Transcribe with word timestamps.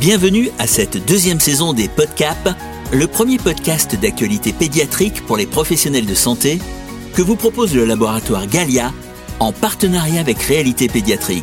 Bienvenue 0.00 0.50
à 0.60 0.68
cette 0.68 1.04
deuxième 1.08 1.40
saison 1.40 1.72
des 1.72 1.88
Podcap, 1.88 2.56
le 2.92 3.08
premier 3.08 3.36
podcast 3.36 3.98
d'actualité 4.00 4.52
pédiatrique 4.52 5.26
pour 5.26 5.36
les 5.36 5.44
professionnels 5.44 6.06
de 6.06 6.14
santé 6.14 6.60
que 7.14 7.22
vous 7.22 7.34
propose 7.34 7.74
le 7.74 7.84
laboratoire 7.84 8.46
Galia 8.46 8.92
en 9.40 9.50
partenariat 9.50 10.20
avec 10.20 10.38
Réalité 10.38 10.86
Pédiatrique. 10.86 11.42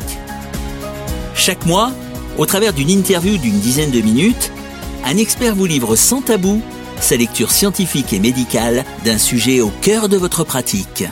Chaque 1.34 1.66
mois, 1.66 1.92
au 2.38 2.46
travers 2.46 2.72
d'une 2.72 2.88
interview 2.88 3.36
d'une 3.36 3.60
dizaine 3.60 3.90
de 3.90 4.00
minutes, 4.00 4.50
un 5.04 5.18
expert 5.18 5.54
vous 5.54 5.66
livre 5.66 5.94
sans 5.94 6.22
tabou 6.22 6.62
sa 6.98 7.16
lecture 7.16 7.50
scientifique 7.50 8.14
et 8.14 8.20
médicale 8.20 8.86
d'un 9.04 9.18
sujet 9.18 9.60
au 9.60 9.70
cœur 9.82 10.08
de 10.08 10.16
votre 10.16 10.44
pratique. 10.44 11.04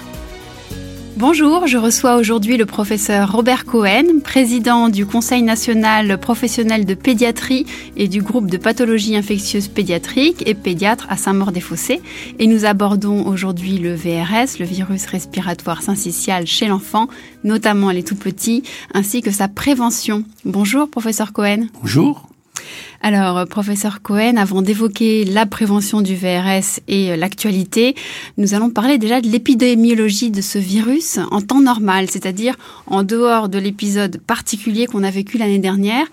Bonjour, 1.16 1.68
je 1.68 1.78
reçois 1.78 2.16
aujourd'hui 2.16 2.56
le 2.56 2.66
professeur 2.66 3.30
Robert 3.30 3.64
Cohen, 3.64 4.18
président 4.24 4.88
du 4.88 5.06
Conseil 5.06 5.42
national 5.42 6.18
professionnel 6.18 6.86
de 6.86 6.94
pédiatrie 6.94 7.66
et 7.96 8.08
du 8.08 8.20
groupe 8.20 8.50
de 8.50 8.56
pathologie 8.56 9.16
infectieuse 9.16 9.68
pédiatrique 9.68 10.42
et 10.44 10.54
pédiatre 10.54 11.06
à 11.08 11.16
Saint-Maur-des-Fossés. 11.16 12.02
Et 12.40 12.48
nous 12.48 12.64
abordons 12.64 13.28
aujourd'hui 13.28 13.78
le 13.78 13.94
VRS, 13.94 14.58
le 14.58 14.64
virus 14.64 15.06
respiratoire 15.06 15.82
syncytial 15.82 16.48
chez 16.48 16.66
l'enfant, 16.66 17.06
notamment 17.44 17.90
les 17.90 18.02
tout 18.02 18.16
petits, 18.16 18.64
ainsi 18.92 19.22
que 19.22 19.30
sa 19.30 19.46
prévention. 19.46 20.24
Bonjour, 20.44 20.90
professeur 20.90 21.32
Cohen. 21.32 21.68
Bonjour. 21.80 22.33
Alors, 23.04 23.36
euh, 23.36 23.44
professeur 23.44 24.00
Cohen, 24.00 24.38
avant 24.38 24.62
d'évoquer 24.62 25.26
la 25.26 25.44
prévention 25.44 26.00
du 26.00 26.16
VRS 26.16 26.80
et 26.88 27.12
euh, 27.12 27.16
l'actualité, 27.16 27.94
nous 28.38 28.54
allons 28.54 28.70
parler 28.70 28.96
déjà 28.96 29.20
de 29.20 29.28
l'épidémiologie 29.28 30.30
de 30.30 30.40
ce 30.40 30.58
virus 30.58 31.18
en 31.30 31.42
temps 31.42 31.60
normal, 31.60 32.08
c'est-à-dire 32.08 32.56
en 32.86 33.02
dehors 33.02 33.50
de 33.50 33.58
l'épisode 33.58 34.18
particulier 34.20 34.86
qu'on 34.86 35.02
a 35.02 35.10
vécu 35.10 35.36
l'année 35.36 35.58
dernière. 35.58 36.06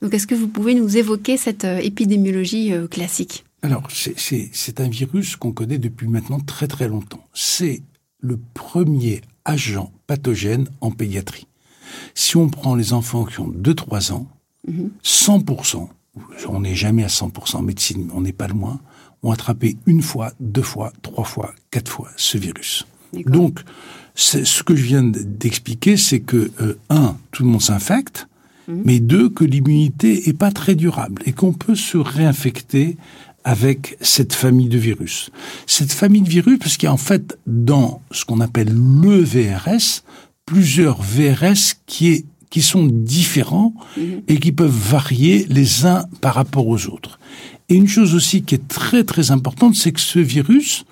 Donc, 0.00 0.14
est-ce 0.14 0.26
que 0.26 0.34
vous 0.34 0.48
pouvez 0.48 0.74
nous 0.74 0.96
évoquer 0.96 1.36
cette 1.36 1.66
euh, 1.66 1.80
épidémiologie 1.82 2.72
classique? 2.90 3.44
Alors, 3.60 3.82
c'est 3.90 4.80
un 4.80 4.88
virus 4.88 5.36
qu'on 5.36 5.52
connaît 5.52 5.78
depuis 5.78 6.06
maintenant 6.06 6.40
très 6.40 6.66
très 6.66 6.88
longtemps. 6.88 7.26
C'est 7.34 7.82
le 8.20 8.38
premier 8.54 9.20
agent 9.44 9.92
pathogène 10.06 10.68
en 10.80 10.92
pédiatrie. 10.92 11.46
Si 12.14 12.38
on 12.38 12.48
prend 12.48 12.74
les 12.74 12.94
enfants 12.94 13.24
qui 13.26 13.40
ont 13.40 13.50
2-3 13.50 14.12
ans, 14.12 14.28
100% 15.04 15.80
mhm 15.80 15.88
on 16.48 16.60
n'est 16.60 16.74
jamais 16.74 17.04
à 17.04 17.08
100% 17.08 17.56
en 17.56 17.62
médecine, 17.62 18.10
on 18.14 18.20
n'est 18.20 18.32
pas 18.32 18.48
loin, 18.48 18.80
ont 19.22 19.32
attrapé 19.32 19.76
une 19.86 20.02
fois, 20.02 20.32
deux 20.40 20.62
fois, 20.62 20.92
trois 21.02 21.24
fois, 21.24 21.54
quatre 21.70 21.90
fois 21.90 22.08
ce 22.16 22.38
virus. 22.38 22.86
Donc, 23.12 23.60
ce 24.14 24.62
que 24.62 24.76
je 24.76 24.82
viens 24.82 25.02
d'expliquer, 25.02 25.96
c'est 25.96 26.20
que, 26.20 26.50
euh, 26.60 26.78
un, 26.90 27.16
tout 27.32 27.44
le 27.44 27.48
monde 27.48 27.62
s'infecte, 27.62 28.28
mhm. 28.68 28.82
mais 28.84 29.00
deux, 29.00 29.28
que 29.28 29.44
l'immunité 29.44 30.28
est 30.28 30.36
pas 30.36 30.50
très 30.50 30.74
durable 30.74 31.22
et 31.24 31.32
qu'on 31.32 31.52
peut 31.52 31.74
se 31.74 31.96
réinfecter 31.96 32.96
avec 33.44 33.96
cette 34.00 34.34
famille 34.34 34.68
de 34.68 34.78
virus. 34.78 35.30
Cette 35.66 35.92
famille 35.92 36.22
de 36.22 36.28
virus, 36.28 36.58
parce 36.58 36.76
qu'il 36.76 36.86
y 36.86 36.90
a 36.90 36.92
en 36.92 36.98
fait 36.98 37.38
dans 37.46 38.02
ce 38.10 38.24
qu'on 38.24 38.40
appelle 38.40 38.68
le 38.68 39.22
VRS, 39.22 40.02
plusieurs 40.44 41.00
VRS 41.00 41.76
qui 41.86 42.08
est 42.08 42.24
qui 42.50 42.62
sont 42.62 42.86
différents 42.86 43.74
mhm. 43.96 44.22
et 44.28 44.38
qui 44.38 44.52
peuvent 44.52 44.70
varier 44.70 45.46
les 45.48 45.86
uns 45.86 46.04
par 46.20 46.34
rapport 46.34 46.66
aux 46.66 46.86
autres. 46.86 47.18
Et 47.68 47.74
une 47.74 47.88
chose 47.88 48.14
aussi 48.14 48.42
qui 48.42 48.54
est 48.54 48.68
très 48.68 49.04
très 49.04 49.30
importante, 49.30 49.74
c'est 49.74 49.92
que 49.92 50.00
ce 50.00 50.18
virus, 50.18 50.84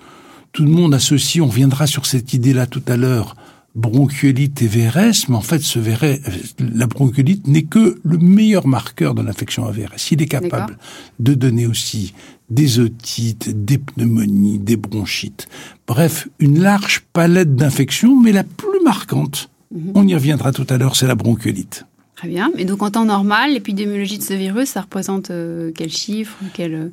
tout 0.51 0.63
le 0.63 0.69
monde 0.69 0.93
associe, 0.93 1.43
on 1.43 1.49
viendra 1.49 1.87
sur 1.87 2.05
cette 2.05 2.33
idée-là 2.33 2.67
tout 2.67 2.83
à 2.87 2.97
l'heure, 2.97 3.35
bronchiolite 3.77 4.61
et 4.63 4.67
VRS, 4.67 5.29
mais 5.29 5.35
en 5.35 5.41
fait, 5.41 5.61
ce 5.61 5.79
VRS, 5.79 6.19
la 6.59 6.87
bronchiolite 6.87 7.47
n'est 7.47 7.63
que 7.63 7.99
le 8.03 8.17
meilleur 8.17 8.67
marqueur 8.67 9.13
de 9.13 9.21
l'infection 9.21 9.65
à 9.65 9.71
VRS. 9.71 10.11
Il 10.11 10.21
est 10.21 10.27
capable 10.27 10.77
de 11.19 11.35
donner 11.35 11.67
aussi 11.67 12.13
des 12.49 12.79
otites, 12.79 13.65
des 13.65 13.77
pneumonies, 13.77 14.57
des 14.57 14.77
bronchites. 14.77 15.47
Bref, 15.85 16.27
une 16.39 16.59
large 16.59 17.03
palette 17.13 17.55
d'infections, 17.55 18.19
mais 18.19 18.31
la 18.31 18.43
plus 18.43 18.81
marquante, 18.83 19.49
On 19.71 20.07
y 20.07 20.13
reviendra 20.13 20.51
tout 20.51 20.67
à 20.69 20.77
l'heure, 20.77 20.95
c'est 20.95 21.07
la 21.07 21.15
bronchiolite. 21.15 21.85
Très 22.15 22.27
bien. 22.27 22.51
Et 22.57 22.65
donc 22.65 22.81
en 22.81 22.89
temps 22.89 23.05
normal, 23.05 23.53
l'épidémiologie 23.53 24.17
de 24.17 24.23
ce 24.23 24.33
virus, 24.33 24.69
ça 24.69 24.81
représente 24.81 25.29
euh, 25.29 25.71
quel 25.75 25.91
chiffre 25.91 26.35
quel, 26.53 26.73
euh, 26.73 26.89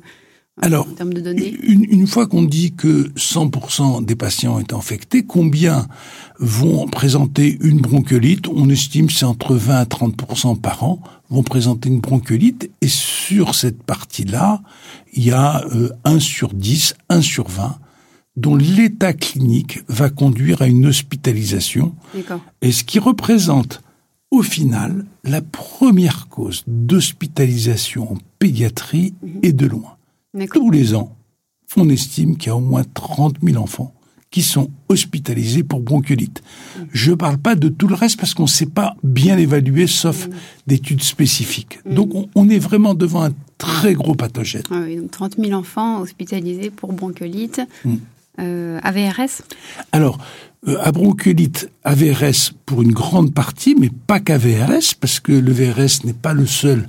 Alors, 0.61 0.87
en 0.87 0.91
termes 0.91 1.13
de 1.13 1.21
données? 1.21 1.55
une, 1.63 2.05
fois 2.05 2.27
qu'on 2.27 2.43
dit 2.43 2.73
que 2.73 3.09
100% 3.15 4.05
des 4.05 4.15
patients 4.15 4.59
est 4.59 4.71
infectés, 4.71 5.23
combien 5.23 5.87
vont 6.37 6.85
présenter 6.87 7.57
une 7.61 7.81
bronchiolite? 7.81 8.47
On 8.47 8.69
estime 8.69 9.09
c'est 9.09 9.25
entre 9.25 9.55
20 9.55 9.75
à 9.75 9.85
30% 9.85 10.59
par 10.59 10.83
an 10.83 11.01
vont 11.31 11.41
présenter 11.41 11.89
une 11.89 12.01
bronchiolite. 12.01 12.69
Et 12.81 12.87
sur 12.87 13.55
cette 13.55 13.81
partie-là, 13.81 14.61
il 15.13 15.23
y 15.23 15.31
a 15.31 15.65
1 16.03 16.15
euh, 16.15 16.19
sur 16.19 16.53
10, 16.53 16.93
1 17.09 17.21
sur 17.21 17.47
20 17.47 17.79
dont 18.35 18.55
l'état 18.55 19.13
clinique 19.13 19.79
va 19.87 20.09
conduire 20.09 20.61
à 20.61 20.67
une 20.67 20.85
hospitalisation, 20.85 21.93
et 22.61 22.71
ce 22.71 22.83
qui 22.83 22.99
représente 22.99 23.81
au 24.31 24.41
final 24.41 25.05
la 25.23 25.41
première 25.41 26.27
cause 26.27 26.63
d'hospitalisation 26.67 28.13
en 28.13 28.17
pédiatrie 28.39 29.13
mhm. 29.21 29.39
et 29.43 29.53
de 29.53 29.65
loin. 29.65 29.97
Tous 30.53 30.71
les 30.71 30.93
ans, 30.93 31.15
on 31.77 31.89
estime 31.89 32.35
qu'il 32.35 32.49
y 32.49 32.51
a 32.51 32.55
au 32.55 32.61
moins 32.61 32.83
30 32.93 33.37
000 33.41 33.61
enfants 33.61 33.93
qui 34.31 34.41
sont 34.41 34.69
hospitalisés 34.89 35.63
pour 35.63 35.79
bronchiolite. 35.79 36.43
Mhm. 36.77 36.87
Je 36.91 37.11
ne 37.11 37.15
parle 37.15 37.37
pas 37.37 37.55
de 37.55 37.69
tout 37.69 37.87
le 37.87 37.95
reste 37.95 38.19
parce 38.19 38.33
qu'on 38.33 38.43
ne 38.43 38.49
sait 38.49 38.65
pas 38.65 38.97
bien 39.03 39.37
évaluer, 39.37 39.87
sauf 39.87 40.27
mhm. 40.27 40.33
d'études 40.67 41.03
spécifiques. 41.03 41.79
Donc 41.85 42.11
on, 42.35 42.49
est 42.49 42.59
vraiment 42.59 42.93
devant 42.93 43.23
un 43.23 43.33
très 43.57 43.93
gros 43.93 44.15
pathogène. 44.15 44.63
Ah 44.69 44.81
oui, 44.85 44.97
donc 44.97 45.11
30 45.11 45.37
000 45.39 45.53
enfants 45.53 46.01
hospitalisés 46.01 46.71
pour 46.71 46.91
bronchiolite. 46.91 47.61
Euh, 48.39 48.79
AVRS 48.83 49.41
Alors, 49.91 50.17
euh, 50.67 50.77
à 50.81 50.91
bronchiolite, 50.91 51.69
AVRS 51.83 52.53
pour 52.65 52.81
une 52.81 52.91
grande 52.91 53.33
partie, 53.33 53.75
mais 53.75 53.89
pas 54.07 54.19
qu'AVRS, 54.19 54.95
parce 54.99 55.19
que 55.19 55.31
le 55.31 55.51
VRS 55.51 56.05
n'est 56.05 56.13
pas 56.13 56.33
le 56.33 56.45
seul 56.45 56.87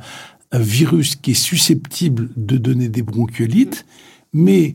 virus 0.53 1.17
qui 1.17 1.33
est 1.33 1.35
susceptible 1.35 2.31
de 2.37 2.57
donner 2.57 2.89
des 2.89 3.03
bronchiolites, 3.03 3.85
mais 4.33 4.75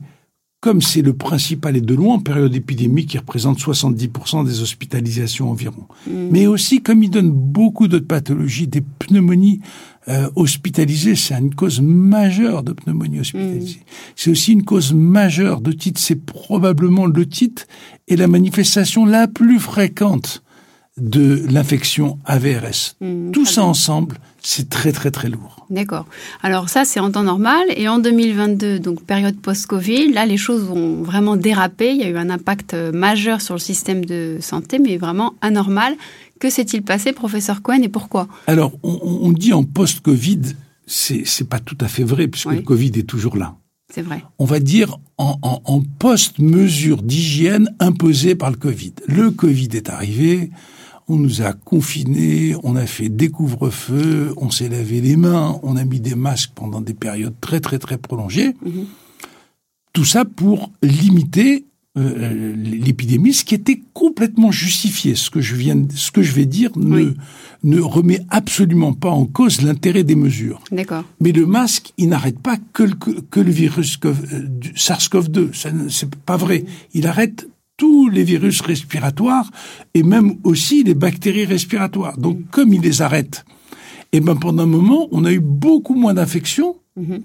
comme 0.61 0.81
c'est 0.81 1.01
le 1.01 1.13
principal 1.13 1.75
et 1.75 1.81
de 1.81 1.95
loin 1.95 2.15
en 2.15 2.19
période 2.19 2.55
épidémique 2.55 3.09
qui 3.09 3.17
représente 3.17 3.59
70% 3.59 4.45
des 4.45 4.61
hospitalisations 4.61 5.49
environ. 5.49 5.87
Mm. 6.07 6.11
Mais 6.29 6.45
aussi 6.45 6.81
comme 6.81 7.01
il 7.01 7.09
donne 7.09 7.31
beaucoup 7.31 7.87
d'autres 7.87 8.07
pathologies, 8.07 8.67
des 8.67 8.81
pneumonies 8.81 9.59
euh, 10.07 10.29
hospitalisées, 10.35 11.15
c'est 11.15 11.33
une 11.33 11.55
cause 11.55 11.81
majeure 11.81 12.61
de 12.61 12.73
pneumonie 12.73 13.19
hospitalisée. 13.19 13.79
Mm. 13.79 13.91
C'est 14.15 14.29
aussi 14.29 14.53
une 14.53 14.63
cause 14.63 14.93
majeure 14.93 15.61
de 15.61 15.71
titre, 15.71 15.99
c'est 15.99 16.23
probablement 16.23 17.07
le 17.07 17.27
titre 17.27 17.65
et 18.07 18.15
la 18.15 18.27
manifestation 18.27 19.05
la 19.05 19.27
plus 19.27 19.59
fréquente 19.59 20.43
de 20.97 21.43
l'infection 21.49 22.19
AVRS. 22.25 22.97
Mm, 23.01 23.31
Tout 23.31 23.45
ça 23.45 23.63
ensemble, 23.63 24.17
c'est 24.43 24.69
très 24.69 24.91
très 24.91 25.11
très 25.11 25.29
lourd. 25.29 25.65
D'accord. 25.69 26.05
Alors 26.41 26.69
ça, 26.69 26.83
c'est 26.83 26.99
en 26.99 27.11
temps 27.11 27.23
normal. 27.23 27.63
Et 27.75 27.87
en 27.87 27.99
2022, 27.99 28.79
donc 28.79 29.03
période 29.03 29.37
post-Covid, 29.37 30.11
là, 30.13 30.25
les 30.25 30.37
choses 30.37 30.69
ont 30.69 31.03
vraiment 31.03 31.37
dérapé. 31.37 31.91
Il 31.91 31.97
y 31.97 32.03
a 32.03 32.09
eu 32.09 32.17
un 32.17 32.29
impact 32.29 32.73
euh, 32.73 32.91
majeur 32.91 33.41
sur 33.41 33.53
le 33.53 33.59
système 33.59 34.03
de 34.03 34.37
santé, 34.41 34.79
mais 34.79 34.97
vraiment 34.97 35.35
anormal. 35.41 35.95
Que 36.39 36.49
s'est-il 36.49 36.81
passé, 36.81 37.13
professeur 37.13 37.61
Cohen, 37.61 37.83
et 37.83 37.89
pourquoi? 37.89 38.27
Alors, 38.47 38.73
on, 38.81 39.31
dit 39.31 39.53
en 39.53 39.63
post-Covid, 39.63 40.41
c'est, 40.87 41.21
c'est 41.23 41.47
pas 41.47 41.59
tout 41.59 41.77
à 41.79 41.87
fait 41.87 42.03
vrai, 42.03 42.27
puisque 42.27 42.51
le 42.51 42.61
Covid 42.61 42.91
est 42.95 43.07
toujours 43.07 43.37
là. 43.37 43.55
C'est 43.93 44.01
vrai. 44.01 44.23
On 44.39 44.45
va 44.45 44.59
dire 44.59 44.97
en, 45.19 45.37
en 45.43 45.81
post-mesure 45.99 47.03
d'hygiène 47.03 47.69
imposée 47.79 48.33
par 48.33 48.49
le 48.49 48.55
Covid. 48.55 48.93
Le 49.07 49.29
Covid 49.29 49.69
est 49.73 49.89
arrivé, 49.89 50.49
on 51.07 51.17
nous 51.17 51.41
a 51.41 51.53
confinés, 51.53 52.55
on 52.63 52.75
a 52.75 52.85
fait 52.85 53.09
découvre 53.09 53.69
feu 53.69 54.33
on 54.37 54.49
s'est 54.49 54.69
lavé 54.69 55.01
les 55.01 55.15
mains, 55.15 55.59
on 55.63 55.75
a 55.75 55.83
mis 55.83 55.99
des 55.99 56.15
masques 56.15 56.51
pendant 56.55 56.81
des 56.81 56.93
périodes 56.93 57.35
très 57.41 57.59
très 57.59 57.79
très 57.79 57.97
prolongées. 57.97 58.55
Mhm. 58.63 58.85
Tout 59.93 60.05
ça 60.05 60.25
pour 60.25 60.71
limiter 60.81 61.65
euh, 61.97 62.55
l'épidémie, 62.55 63.33
ce 63.33 63.43
qui 63.43 63.53
était 63.53 63.81
complètement 63.93 64.49
justifié. 64.49 65.13
Ce 65.15 65.29
que 65.29 65.41
je 65.41 65.55
viens, 65.55 65.75
ce 65.93 66.09
que 66.09 66.21
je 66.21 66.31
vais 66.31 66.45
dire 66.45 66.71
ne 66.77 67.13
ne 67.63 67.81
remet 67.81 68.21
absolument 68.29 68.93
pas 68.93 69.09
en 69.09 69.25
cause 69.25 69.61
l'intérêt 69.61 70.03
des 70.03 70.15
mesures. 70.15 70.63
D'accord. 70.71 71.03
Mais 71.19 71.33
le 71.33 71.45
masque, 71.45 71.93
il 71.97 72.07
n'arrête 72.07 72.39
pas 72.39 72.57
que 72.71 72.83
le, 72.83 72.95
que, 72.95 73.39
le 73.41 73.51
virus 73.51 73.99
euh, 74.05 74.13
SARS-CoV-2. 74.75 75.89
C'est 75.89 76.15
pas 76.15 76.37
vrai. 76.37 76.63
Il 76.93 77.07
arrête 77.07 77.47
tous 77.81 78.09
les 78.09 78.23
virus 78.23 78.61
respiratoires 78.61 79.49
et 79.95 80.03
même 80.03 80.35
aussi 80.43 80.83
les 80.83 80.93
bactéries 80.93 81.45
respiratoires. 81.45 82.15
Donc, 82.15 82.37
mm. 82.37 82.43
comme 82.51 82.73
il 82.73 82.81
les 82.81 83.01
arrête, 83.01 83.43
et 84.13 84.17
eh 84.17 84.19
ben 84.19 84.35
pendant 84.35 84.63
un 84.63 84.67
moment, 84.67 85.07
on 85.11 85.25
a 85.25 85.31
eu 85.31 85.39
beaucoup 85.39 85.95
moins 85.95 86.13
d'infections. 86.13 86.75
Mm-hmm. 86.99 87.21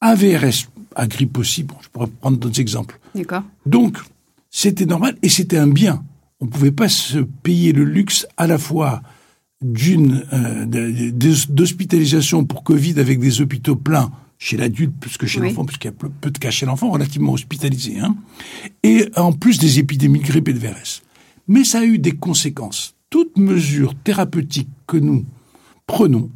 AVRS, 0.00 0.70
à 0.96 1.06
grippe 1.06 1.36
aussi, 1.36 1.64
bon, 1.64 1.74
je 1.82 1.88
pourrais 1.90 2.06
prendre 2.06 2.38
d'autres 2.38 2.60
exemples. 2.60 2.98
D'accord. 3.14 3.42
Donc, 3.66 3.98
c'était 4.48 4.86
normal 4.86 5.18
et 5.22 5.28
c'était 5.28 5.58
un 5.58 5.66
bien. 5.66 6.02
On 6.40 6.46
ne 6.46 6.50
pouvait 6.50 6.72
pas 6.72 6.88
se 6.88 7.18
payer 7.18 7.72
le 7.72 7.84
luxe 7.84 8.26
à 8.38 8.46
la 8.46 8.56
fois 8.56 9.02
d'une 9.60 10.24
euh, 10.32 10.64
d'hospitalisation 11.50 12.46
pour 12.46 12.62
Covid 12.62 12.98
avec 13.00 13.20
des 13.20 13.42
hôpitaux 13.42 13.76
pleins 13.76 14.10
chez 14.38 14.56
l'adulte 14.56 14.94
plus 14.98 15.16
que 15.16 15.26
chez 15.26 15.40
l'enfant, 15.40 15.64
puisqu'il 15.64 15.88
y 15.88 15.90
a 15.90 15.92
peu, 15.92 16.30
de 16.30 16.38
cas 16.38 16.50
chez 16.50 16.66
l'enfant, 16.66 16.90
relativement 16.90 17.32
hospitalisé, 17.32 17.98
hein, 17.98 18.16
et 18.82 19.08
en 19.16 19.32
plus 19.32 19.58
des 19.58 19.78
épidémies 19.78 20.20
de 20.20 20.24
grippe 20.24 20.48
et 20.48 20.52
de 20.52 20.58
VRS. 20.58 21.02
Mais 21.48 21.64
ça 21.64 21.80
a 21.80 21.84
eu 21.84 21.98
des 21.98 22.12
conséquences. 22.12 22.94
Toute 23.10 23.36
mesure 23.36 23.94
thérapeutique 24.04 24.68
que 24.86 24.96
nous 24.96 25.24
prenons, 25.86 26.30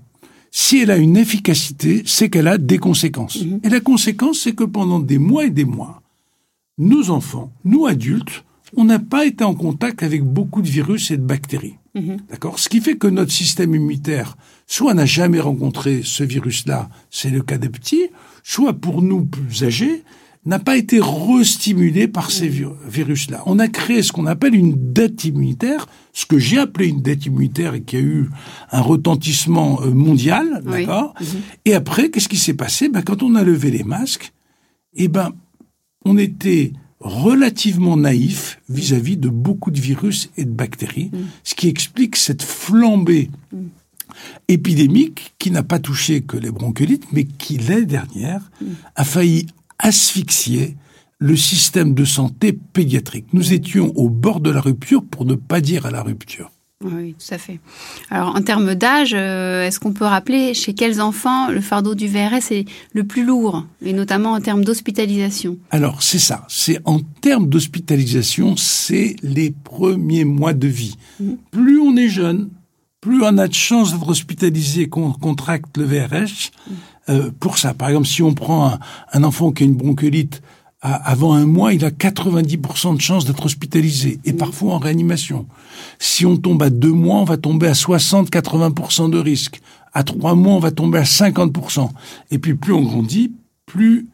si 0.50 0.78
elle 0.78 0.90
a 0.90 0.96
une 0.96 1.16
efficacité, 1.16 2.02
c'est 2.04 2.28
qu'elle 2.28 2.49
a 2.49 2.58
des 2.58 2.78
conséquences. 2.78 3.43
Mhm. 3.43 3.60
Et 3.62 3.69
la 3.69 3.81
conséquence, 3.81 4.40
c'est 4.40 4.55
que 4.55 4.64
pendant 4.64 5.00
des 5.00 5.19
mois 5.19 5.46
et 5.46 5.50
des 5.50 5.64
mois, 5.64 6.02
nos 6.78 7.10
enfants, 7.10 7.52
nous 7.64 7.87
adultes, 7.87 8.44
on 8.76 8.84
n'a 8.84 8.98
pas 8.98 9.26
été 9.26 9.44
en 9.44 9.55
contact 9.55 10.02
avec 10.02 10.22
beaucoup 10.22 10.62
de 10.62 10.69
virus 10.69 11.10
et 11.10 11.16
de 11.16 11.22
bactéries. 11.22 11.76
Mhm. 11.94 12.18
D'accord 12.30 12.58
Ce 12.58 12.68
qui 12.68 12.80
fait 12.80 12.96
que 12.96 13.06
notre 13.06 13.32
système 13.32 13.74
immunitaire, 13.74 14.36
soit 14.66 14.94
n'a 14.94 15.04
jamais 15.04 15.40
rencontré 15.40 16.00
ce 16.04 16.24
virus-là, 16.24 16.88
c'est 17.10 17.30
le 17.30 17.42
cas 17.42 17.58
des 17.58 17.68
petits, 17.68 18.08
soit 18.42 18.72
pour 18.72 19.02
nous 19.02 19.24
plus 19.24 19.64
âgés, 19.64 20.02
n'a 20.44 20.58
pas 20.58 20.76
été 20.76 21.00
restimulé 21.00 22.08
par 22.08 22.30
ces 22.30 22.50
mhm. 22.50 22.74
virus-là. 22.88 23.42
On 23.46 23.58
a 23.58 23.68
créé 23.68 24.02
ce 24.02 24.12
qu'on 24.12 24.26
appelle 24.26 24.54
une 24.54 24.92
dette 24.92 25.24
immunitaire, 25.24 25.86
ce 26.12 26.26
que 26.26 26.38
j'ai 26.38 26.58
appelé 26.58 26.88
une 26.88 27.02
dette 27.02 27.26
immunitaire 27.26 27.74
et 27.74 27.82
qui 27.82 27.96
a 27.96 28.00
eu 28.00 28.28
un 28.72 28.80
retentissement 28.80 29.80
euh, 29.82 29.90
mondial, 29.90 30.62
d'accord 30.64 31.14
mhm. 31.20 31.26
Et 31.64 31.74
après, 31.74 32.10
qu'est-ce 32.10 32.28
qui 32.28 32.38
s'est 32.38 32.54
passé? 32.54 32.88
Ben, 32.88 33.02
Quand 33.02 33.22
on 33.22 33.34
a 33.34 33.44
levé 33.44 33.70
les 33.70 33.84
masques, 33.84 34.32
eh 34.94 35.08
ben, 35.08 35.30
on 36.04 36.18
était 36.18 36.72
relativement 37.02 37.96
naïf 37.96 38.60
vis-à-vis 38.69 39.16
de 39.16 39.28
beaucoup 39.28 39.70
de 39.70 39.81
virus 39.81 40.31
et 40.37 40.44
de 40.44 40.50
bactéries, 40.50 41.10
mm. 41.12 41.19
ce 41.44 41.54
qui 41.54 41.69
explique 41.69 42.16
cette 42.16 42.43
flambée 42.43 43.31
mm. 43.52 43.58
épidémique 44.49 45.34
qui 45.38 45.50
n'a 45.50 45.64
pas 45.64 45.81
touché 45.81 46.22
que 46.22 46.37
les 46.37 46.50
bronchiolites, 46.50 47.12
mais 47.12 47.25
qui, 47.25 47.58
l'année 47.58 47.87
dernière, 47.87 48.50
mm. 48.60 48.66
a 48.94 49.04
failli 49.04 49.46
asphyxier 49.78 50.76
le 51.19 51.37
système 51.37 51.94
de 51.94 52.04
santé 52.04 52.52
pédiatrique. 52.52 53.26
Nous 53.32 53.52
étions 53.52 53.93
au 53.96 54.08
bord 54.08 54.40
de 54.40 54.50
la 54.50 54.60
rupture, 54.60 55.05
pour 55.05 55.25
ne 55.25 55.34
pas 55.34 55.60
dire 55.60 55.87
à 55.87 55.90
la 55.90 56.02
rupture. 56.02 56.51
Oui, 56.84 57.14
tout 57.14 57.34
à 57.34 57.38
fait. 57.38 57.61
Alors, 58.11 58.34
en 58.34 58.43
termes 58.43 58.75
d'âge, 58.75 59.14
euh, 59.14 59.67
est-ce 59.67 59.81
qu'on 59.81 59.93
peut 59.93 60.05
rappeler 60.05 60.55
chez 60.55 60.75
quels 60.75 61.00
enfants 61.00 61.49
le 61.49 61.61
fardeau 61.61 61.94
du 61.94 62.08
VRS 62.08 62.50
est 62.50 62.64
le 62.93 63.05
plus 63.05 63.25
lourd, 63.25 63.64
et 63.84 63.93
notamment 63.93 64.32
en 64.32 64.40
termes 64.40 64.64
d'hospitalisation? 64.64 65.58
Alors, 65.70 66.02
c'est 66.02 66.19
ça. 66.19 66.44
C'est 66.49 66.79
en 66.84 67.00
termes 67.00 67.49
d'hospitalisation, 67.49 68.56
c'est 68.56 69.17
les 69.23 69.50
premiers 69.50 70.25
mois 70.25 70.55
de 70.55 70.69
vie. 70.69 70.96
Mm. 71.20 71.32
Plus 71.50 71.81
on 71.81 71.96
est 71.96 72.08
jeune, 72.08 72.50
plus 73.00 73.23
on 73.23 73.38
a 73.38 73.49
de 73.49 73.55
chances 73.55 73.93
d'être 73.93 74.08
hospitalisé 74.08 74.88
qu'on 74.88 75.12
contracte 75.12 75.76
le 75.76 75.84
VRS. 75.84 76.50
Mm. 76.69 76.73
Euh, 77.08 77.31
pour 77.40 77.58
ça, 77.58 77.75
par 77.75 77.88
exemple, 77.88 78.06
si 78.06 78.23
on 78.23 78.32
prend 78.32 78.69
un, 78.69 78.79
un 79.12 79.25
enfant 79.25 79.52
qui 79.52 79.64
a 79.64 79.67
une 79.67 79.75
bronchiolite 79.75 80.43
avant 80.82 81.34
un 81.34 81.46
mois, 81.46 81.73
il 81.73 81.84
a 81.84 81.90
90% 81.90 82.96
de 82.96 83.00
chances 83.00 83.25
d'être 83.25 83.46
hospitalisé, 83.46 84.19
et 84.25 84.32
parfois 84.32 84.75
en 84.75 84.79
réanimation. 84.79 85.46
Si 86.00 86.26
on 86.26 86.37
tombe 86.37 86.61
à 86.62 86.70
deux 86.70 86.90
mois, 86.90 87.19
on 87.19 87.25
va 87.25 87.37
tomber 87.37 87.69
à 87.69 87.73
60-80% 87.73 89.08
de 89.08 89.19
risque. 89.19 89.61
À 89.93 90.02
trois 90.02 90.34
mois, 90.34 90.55
on 90.55 90.58
va 90.58 90.73
tomber 90.73 90.99
à 90.99 91.05
50%. 91.05 91.88
Et 92.32 92.38
puis 92.38 92.55
plus 92.55 92.73
on 92.73 92.82
grandit, 92.82 93.32
plus 93.64 94.08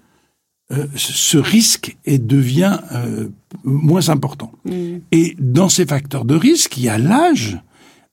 euh, 0.70 0.86
ce 0.94 1.38
risque 1.38 1.96
est, 2.04 2.18
devient 2.18 2.78
euh, 2.92 3.30
moins 3.64 4.10
important. 4.10 4.52
Mm. 4.66 4.98
Et 5.12 5.36
dans 5.38 5.70
ces 5.70 5.86
facteurs 5.86 6.26
de 6.26 6.34
risque, 6.34 6.76
il 6.76 6.82
y 6.82 6.88
a 6.90 6.98
l'âge, 6.98 7.58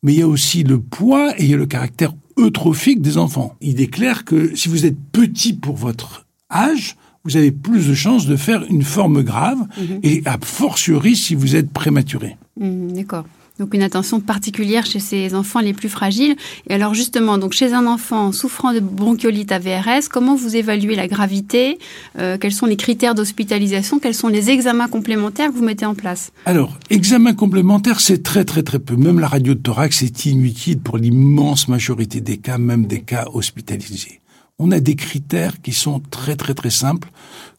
mais 0.02 0.14
il 0.14 0.20
y 0.20 0.22
a 0.24 0.28
aussi 0.28 0.64
le 0.64 0.80
poids 0.80 1.34
et 1.38 1.44
il 1.44 1.50
y 1.50 1.54
a 1.54 1.58
le 1.58 1.66
caractère 1.66 2.14
eutrophique 2.38 3.02
des 3.02 3.18
enfants. 3.18 3.56
Il 3.60 3.82
est 3.82 3.88
clair 3.88 4.24
que 4.24 4.56
si 4.56 4.70
vous 4.70 4.86
êtes 4.86 4.98
petit 5.12 5.52
pour 5.52 5.76
votre 5.76 6.26
âge, 6.50 6.96
vous 7.26 7.38
avez 7.38 7.52
plus 7.52 7.88
de 7.88 7.94
chances 7.94 8.28
de 8.28 8.36
faire 8.36 8.64
une 8.70 8.84
forme 8.84 9.24
grave 9.24 9.60
mhm. 9.78 10.00
et 10.04 10.22
a 10.26 10.38
fortiori 10.42 11.16
si 11.16 11.36
vous 11.36 11.56
êtes 11.56 11.72
prématuré. 11.72 12.38
Mhm, 12.58 12.94
d'accord. 12.94 13.26
Donc 13.58 13.74
une 13.74 13.84
attention 13.84 14.20
particulière 14.20 14.86
chez 14.86 15.00
ces 15.00 15.34
enfants 15.34 15.62
les 15.62 15.74
plus 15.74 15.88
fragiles. 15.88 16.36
Et 16.70 16.74
alors 16.74 16.94
justement, 16.94 17.38
donc 17.38 17.54
chez 17.54 17.72
un 17.72 17.88
enfant 17.88 18.34
souffrant 18.34 18.74
de 18.74 18.82
bronchiolite 18.82 19.52
à 19.54 19.60
VRS, 19.60 20.10
comment 20.12 20.36
vous 20.36 20.58
évaluez 20.58 20.96
la 20.96 21.08
gravité? 21.08 21.80
Euh, 22.20 22.38
Quels 22.38 22.52
sont 22.52 22.66
les 22.66 22.76
critères 22.76 23.16
d'hospitalisation? 23.16 24.00
Quels 24.00 24.14
sont 24.14 24.28
les 24.28 24.50
examens 24.50 24.90
complémentaires 24.90 25.52
que 25.52 25.56
vous 25.56 25.64
mettez 25.64 25.86
en 25.86 25.96
place? 25.96 26.34
Alors, 26.46 26.78
examens 26.90 27.34
complémentaires, 27.34 28.02
c'est 28.02 28.24
très 28.24 28.44
très 28.44 28.62
très 28.62 28.80
peu. 28.80 28.98
Même 28.98 29.20
la 29.20 29.28
radio 29.28 29.54
de 29.54 29.60
thorax 29.60 30.04
est 30.04 30.26
inutile 30.26 30.80
pour 30.80 30.98
l'immense 30.98 31.70
majorité 31.70 32.20
des 32.20 32.38
cas, 32.38 32.58
même 32.58 32.88
des 32.88 33.02
cas 33.02 33.26
hospitalisés 33.34 34.20
on 34.60 34.72
a 34.72 34.80
des 34.80 34.96
critères 34.96 35.62
qui 35.62 35.74
sont 35.74 36.00
très 36.00 36.36
très 36.36 36.54
très 36.54 36.70
simples 36.70 37.10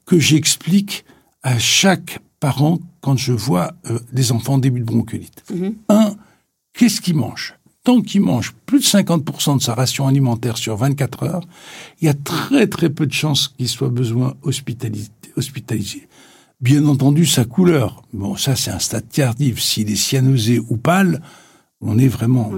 que 0.05 0.19
j'explique 0.19 1.05
à 1.43 1.59
chaque 1.59 2.21
parent 2.41 2.79
quand 3.01 3.17
je 3.17 3.33
vois 3.33 3.73
euh, 3.91 3.99
des 4.13 4.33
enfants 4.33 4.55
en 4.55 4.59
début 4.59 4.81
de 4.81 4.85
bronchiolite. 4.85 5.45
Mhm. 5.53 5.75
Un, 5.89 6.15
qu'est-ce 6.73 7.01
qu'il 7.01 7.17
mange 7.17 7.55
Tant 7.85 8.01
qu'il 8.01 8.21
mange 8.21 8.53
plus 8.67 8.81
de 8.81 8.85
50% 8.85 9.59
de 9.59 9.63
sa 9.63 9.75
ration 9.75 10.09
alimentaire 10.09 10.57
sur 10.57 10.77
24 10.77 11.23
heures, 11.23 11.47
il 12.01 12.07
y 12.07 12.09
a 12.09 12.15
très 12.15 12.67
très 12.67 12.91
peu 12.91 13.07
de 13.07 13.13
chances 13.13 13.49
qu'il 13.49 13.69
soit 13.69 13.91
besoin 13.91 14.35
hospitalisé. 14.43 16.09
Bien 16.61 16.87
entendu, 16.87 17.27
sa 17.27 17.45
couleur. 17.45 18.03
Bon, 18.13 18.37
ça 18.37 18.57
c'est 18.57 18.71
un 18.71 18.79
stade 18.79 19.09
tardif. 19.09 19.61
S'il 19.61 19.91
est 19.91 19.97
cyanosé 19.97 20.59
ou 20.59 20.77
pâle, 20.77 21.23
on 21.81 21.99
est 21.99 22.09
vraiment 22.09 22.51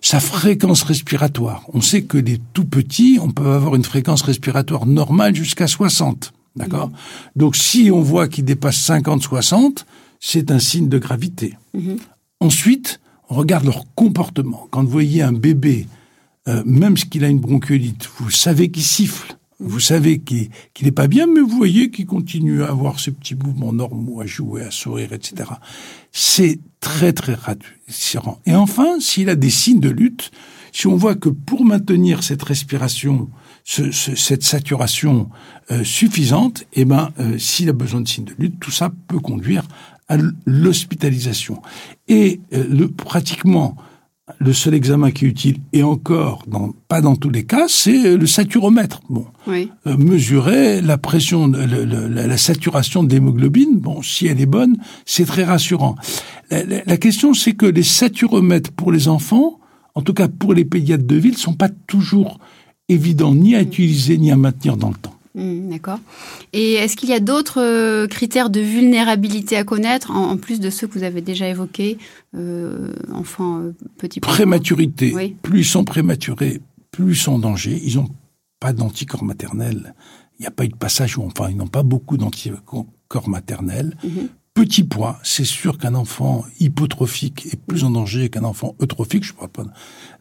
sa 0.00 0.20
fréquence 0.20 0.82
respiratoire. 0.82 1.64
On 1.72 1.80
sait 1.80 2.02
que 2.02 2.18
les 2.18 2.38
tout 2.52 2.64
petits, 2.64 3.18
on 3.20 3.30
peut 3.30 3.46
avoir 3.46 3.74
une 3.74 3.84
fréquence 3.84 4.22
respiratoire 4.22 4.86
normale 4.86 5.34
jusqu'à 5.34 5.66
60. 5.66 6.32
D'accord? 6.56 6.90
Donc 7.36 7.56
si 7.56 7.90
on 7.92 8.00
voit 8.00 8.28
qu'il 8.28 8.44
dépasse 8.44 8.78
50-60, 8.88 9.84
c'est 10.20 10.50
un 10.50 10.58
signe 10.58 10.88
de 10.88 10.98
gravité. 10.98 11.56
Mhm. 11.74 11.98
Ensuite, 12.40 13.00
on 13.28 13.34
regarde 13.34 13.64
leur 13.64 13.84
comportement. 13.94 14.66
Quand 14.70 14.82
vous 14.82 14.90
voyez 14.90 15.22
un 15.22 15.32
bébé, 15.32 15.86
euh, 16.48 16.62
même 16.64 16.96
s'il 16.96 17.24
a 17.24 17.28
une 17.28 17.38
bronchiolite, 17.38 18.08
vous 18.18 18.30
savez 18.30 18.70
qu'il 18.70 18.82
siffle, 18.82 19.37
vous 19.60 19.80
savez 19.80 20.20
qu'il 20.20 20.50
n'est 20.82 20.92
pas 20.92 21.08
bien, 21.08 21.26
mais 21.26 21.40
vous 21.40 21.56
voyez 21.56 21.90
qu'il 21.90 22.06
continue 22.06 22.62
à 22.62 22.68
avoir 22.68 23.00
ses 23.00 23.10
petits 23.10 23.34
mouvements 23.34 23.72
normaux, 23.72 24.20
à 24.20 24.26
jouer, 24.26 24.62
à 24.62 24.70
sourire, 24.70 25.12
etc. 25.12 25.50
C'est 26.12 26.60
très 26.80 27.12
très 27.12 27.34
rassurant. 27.34 28.40
Et 28.46 28.54
enfin, 28.54 29.00
s'il 29.00 29.28
a 29.30 29.34
des 29.34 29.50
signes 29.50 29.80
de 29.80 29.90
lutte, 29.90 30.30
si 30.72 30.86
on 30.86 30.96
voit 30.96 31.16
que 31.16 31.28
pour 31.28 31.64
maintenir 31.64 32.22
cette 32.22 32.42
respiration, 32.42 33.28
cette 33.64 34.44
saturation 34.44 35.28
euh, 35.70 35.82
suffisante, 35.82 36.64
eh 36.74 36.84
ben, 36.84 37.10
euh, 37.18 37.38
s'il 37.38 37.68
a 37.68 37.72
besoin 37.72 38.00
de 38.00 38.08
signes 38.08 38.26
de 38.26 38.34
lutte, 38.38 38.60
tout 38.60 38.70
ça 38.70 38.90
peut 39.08 39.18
conduire 39.18 39.64
à 40.08 40.16
l'hospitalisation. 40.46 41.60
Et 42.06 42.40
euh, 42.54 42.64
le, 42.68 42.88
pratiquement 42.88 43.76
le 44.38 44.52
seul 44.52 44.74
examen 44.74 45.10
qui 45.10 45.24
est 45.24 45.28
utile, 45.28 45.56
et 45.72 45.82
encore 45.82 46.44
dans, 46.46 46.74
pas 46.88 47.00
dans 47.00 47.16
tous 47.16 47.30
les 47.30 47.44
cas, 47.44 47.66
c'est 47.68 48.16
le 48.16 48.26
saturomètre. 48.26 49.00
Bon, 49.08 49.26
oui. 49.46 49.70
Euh, 49.86 49.96
mesurer 49.96 50.80
la 50.80 50.98
pression, 50.98 51.46
la, 51.48 52.36
saturation 52.36 53.02
de 53.02 53.10
l'hémoglobine. 53.12 53.78
Bon, 53.78 54.02
si 54.02 54.26
elle 54.26 54.40
est 54.40 54.46
bonne, 54.46 54.76
c'est 55.06 55.24
très 55.24 55.44
rassurant. 55.44 55.96
La, 56.50 56.62
la 56.84 56.96
question, 56.96 57.34
c'est 57.34 57.52
que 57.52 57.66
les 57.66 57.82
saturomètres 57.82 58.72
pour 58.72 58.92
les 58.92 59.08
enfants, 59.08 59.58
en 59.94 60.02
tout 60.02 60.14
cas 60.14 60.28
pour 60.28 60.54
les 60.54 60.64
pédiatres 60.64 61.06
de 61.06 61.16
ville, 61.16 61.36
sont 61.36 61.54
pas 61.54 61.68
toujours 61.68 62.38
évidents 62.88 63.34
ni 63.34 63.54
à 63.54 63.62
utiliser 63.62 64.18
ni 64.18 64.30
à 64.30 64.36
maintenir 64.36 64.76
dans 64.76 64.88
le 64.90 64.94
temps. 64.94 65.17
Hmm, 65.34 65.70
d'accord. 65.70 66.00
Et 66.52 66.74
est-ce 66.74 66.96
qu'il 66.96 67.08
y 67.08 67.14
a 67.14 67.20
d'autres 67.20 67.60
euh, 67.60 68.06
critères 68.06 68.50
de 68.50 68.60
vulnérabilité 68.60 69.56
à 69.56 69.64
connaître, 69.64 70.10
en, 70.10 70.36
plus 70.36 70.60
de 70.60 70.70
ceux 70.70 70.86
que 70.86 70.98
vous 70.98 71.04
avez 71.04 71.20
déjà 71.20 71.48
évoqués, 71.48 71.98
euh, 72.34 72.92
enfants 73.12 73.60
euh, 73.60 73.74
petits 73.98 74.20
Prématurité. 74.20 75.36
Plus 75.42 75.60
ils 75.60 75.64
sont 75.64 75.84
prématurés, 75.84 76.60
plus 76.90 77.12
ils 77.12 77.16
sont 77.16 77.32
en 77.32 77.38
danger. 77.38 77.80
Ils 77.84 77.96
n'ont 77.96 78.08
pas 78.60 78.72
d'anticorps 78.72 79.24
maternels. 79.24 79.94
Il 80.38 80.42
n'y 80.42 80.46
a 80.46 80.50
pas 80.50 80.64
eu 80.64 80.68
de 80.68 80.76
passage 80.76 81.18
où, 81.18 81.22
enfin, 81.22 81.50
ils 81.50 81.56
n'ont 81.56 81.66
pas 81.66 81.82
beaucoup 81.82 82.16
d'anticorps 82.16 83.28
maternels. 83.28 83.96
Mhm. 84.04 84.28
Petit 84.54 84.82
poids, 84.82 85.20
c'est 85.22 85.44
sûr 85.44 85.78
qu'un 85.78 85.94
enfant 85.94 86.44
hypotrophique 86.58 87.46
est 87.52 87.60
plus 87.60 87.84
en 87.84 87.90
danger 87.90 88.28
qu'un 88.28 88.42
enfant 88.42 88.74
eutrophique. 88.82 89.22
Je 89.22 89.32
ne 89.32 89.38
parle 89.38 89.50
pas 89.50 89.64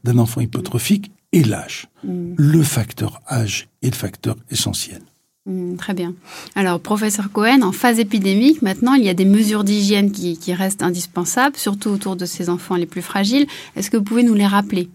d'un 0.04 0.20
enfant 0.20 0.42
hypotrophique 0.42 1.12
et 1.32 1.44
l'âge. 1.44 1.88
Mm. 2.04 2.34
Le 2.38 2.64
facteur 2.64 3.20
âge 3.30 3.68
est 3.82 3.90
le 3.90 3.96
facteur 3.96 4.36
essentiel. 4.50 5.02
Mm, 5.48 5.78
très 5.78 5.94
bien. 5.94 6.14
Alors, 6.56 6.80
professeur 6.80 7.32
Cohen, 7.32 7.62
en 7.62 7.72
phase 7.72 8.00
épidémique, 8.00 8.62
maintenant, 8.62 8.94
il 8.94 9.04
y 9.04 9.10
a 9.10 9.14
des 9.14 9.26
mesures 9.26 9.64
d'hygiène 9.64 10.12
qui, 10.12 10.54
restent 10.54 10.84
indispensables, 10.84 11.56
surtout 11.58 11.90
autour 11.90 12.16
de 12.16 12.26
ces 12.26 12.50
enfants 12.50 12.76
les 12.76 12.86
plus 12.86 13.02
fragiles. 13.02 13.48
Est-ce 13.76 13.90
que 13.90 13.98
vous 13.98 14.04
pouvez 14.04 14.24
nous 14.24 14.34
les 14.34 14.46
rappeler? 14.46 14.90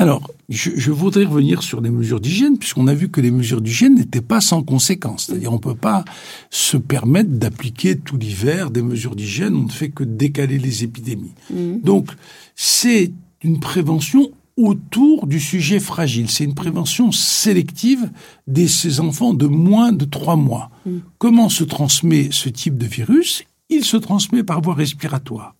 Alors, 0.00 0.30
je, 0.48 0.92
voudrais 0.92 1.24
revenir 1.24 1.62
sur 1.64 1.80
les 1.80 1.90
mesures 1.90 2.20
d'hygiène, 2.20 2.56
puisqu'on 2.56 2.86
a 2.86 2.94
vu 2.94 3.08
que 3.08 3.20
les 3.20 3.32
mesures 3.32 3.60
d'hygiène 3.60 3.96
n'étaient 3.96 4.20
pas 4.20 4.40
sans 4.40 4.62
conséquences. 4.62 5.26
C'est-à-dire, 5.26 5.50
on 5.50 5.56
ne 5.56 5.60
peut 5.60 5.74
pas 5.74 6.04
se 6.50 6.76
permettre 6.76 7.30
d'appliquer 7.30 7.98
tout 7.98 8.16
l'hiver 8.16 8.70
des 8.70 8.82
mesures 8.82 9.16
d'hygiène, 9.16 9.56
on 9.56 9.64
ne 9.64 9.70
fait 9.70 9.90
que 9.90 10.04
décaler 10.04 10.58
les 10.58 10.84
épidémies. 10.84 11.34
Mm. 11.52 11.80
Donc, 11.82 12.10
c'est 12.54 13.12
une 13.42 13.58
prévention 13.58 14.30
autour 14.58 15.28
du 15.28 15.38
sujet 15.38 15.78
fragile. 15.78 16.28
C'est 16.28 16.44
une 16.44 16.54
prévention 16.54 17.12
sélective 17.12 18.10
de 18.48 18.66
ces 18.66 19.00
enfants 19.00 19.32
de 19.32 19.46
moins 19.46 19.92
de 19.92 20.04
trois 20.04 20.36
mois. 20.36 20.70
Mm. 20.84 20.98
Comment 21.18 21.48
se 21.48 21.64
transmet 21.64 22.28
ce 22.32 22.48
type 22.48 22.76
de 22.76 22.86
virus? 22.86 23.44
Il 23.70 23.84
se 23.84 23.96
transmet 23.96 24.42
par 24.42 24.60
voie 24.60 24.74
respiratoire. 24.74 25.54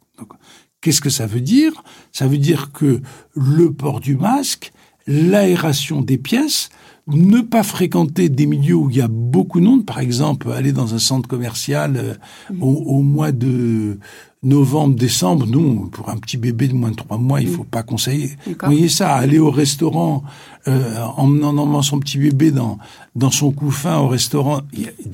Qu'est-ce 0.80 1.00
que 1.00 1.10
ça 1.10 1.26
veut 1.26 1.40
dire? 1.40 1.72
Ça 2.12 2.26
veut 2.26 2.38
dire 2.38 2.72
que 2.72 3.00
le 3.34 3.72
port 3.72 4.00
du 4.00 4.16
masque, 4.16 4.72
l'aération 5.06 6.02
des 6.02 6.18
pièces, 6.18 6.68
ne 7.08 7.40
pas 7.40 7.62
fréquenter 7.62 8.28
des 8.28 8.46
milieux 8.46 8.74
où 8.74 8.90
il 8.90 8.96
y 8.96 9.00
a 9.00 9.08
beaucoup 9.08 9.60
de 9.60 9.64
monde, 9.64 9.86
par 9.86 9.98
exemple 9.98 10.52
aller 10.52 10.72
dans 10.72 10.94
un 10.94 10.98
centre 10.98 11.28
commercial 11.28 11.96
euh, 11.96 12.14
mm. 12.52 12.62
au, 12.62 13.02
mois 13.02 13.32
de 13.32 13.98
novembre, 14.42 14.94
décembre, 14.94 15.46
nous, 15.46 15.88
pour 15.88 16.10
un 16.10 16.16
petit 16.16 16.36
bébé 16.36 16.68
de 16.68 16.74
moins 16.74 16.90
de 16.90 16.96
trois 16.96 17.18
mois, 17.18 17.40
il 17.40 17.48
mm. 17.48 17.52
faut 17.52 17.64
pas 17.64 17.82
conseiller. 17.82 18.36
Vous 18.46 18.54
voyez 18.62 18.88
ça, 18.88 19.14
aller 19.14 19.38
au 19.38 19.50
restaurant, 19.50 20.22
euh, 20.68 20.96
en 21.16 21.24
emmenant 21.42 21.82
son 21.82 21.98
petit 21.98 22.18
bébé 22.18 22.50
dans 22.50 22.78
dans 23.16 23.30
son 23.30 23.50
couffin 23.50 23.98
au 23.98 24.06
restaurant, 24.06 24.60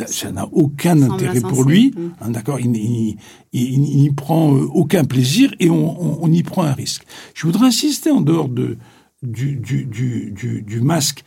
ça 0.07 0.31
n'a 0.31 0.47
aucun 0.53 1.01
intérêt 1.03 1.41
pour 1.41 1.65
lui. 1.65 1.95
Mm. 1.97 2.13
Hein, 2.21 2.31
D'accord, 2.31 2.61
il 2.61 2.71
n'y 2.71 3.17
il, 3.53 4.15
prend 4.15 4.55
euh, 4.55 4.69
aucun 4.75 5.05
plaisir 5.05 5.55
et 5.59 5.71
on, 5.71 6.23
on, 6.23 6.31
y 6.31 6.43
prend 6.43 6.65
un 6.65 6.73
risque. 6.73 7.05
Je 7.35 7.47
voudrais 7.47 7.67
insister 7.67 8.11
en 8.11 8.21
dehors 8.21 8.49
de 8.49 8.77
du, 9.23 9.57
du, 9.57 9.85
du, 9.87 10.63
du 10.63 10.81
masque 10.81 11.25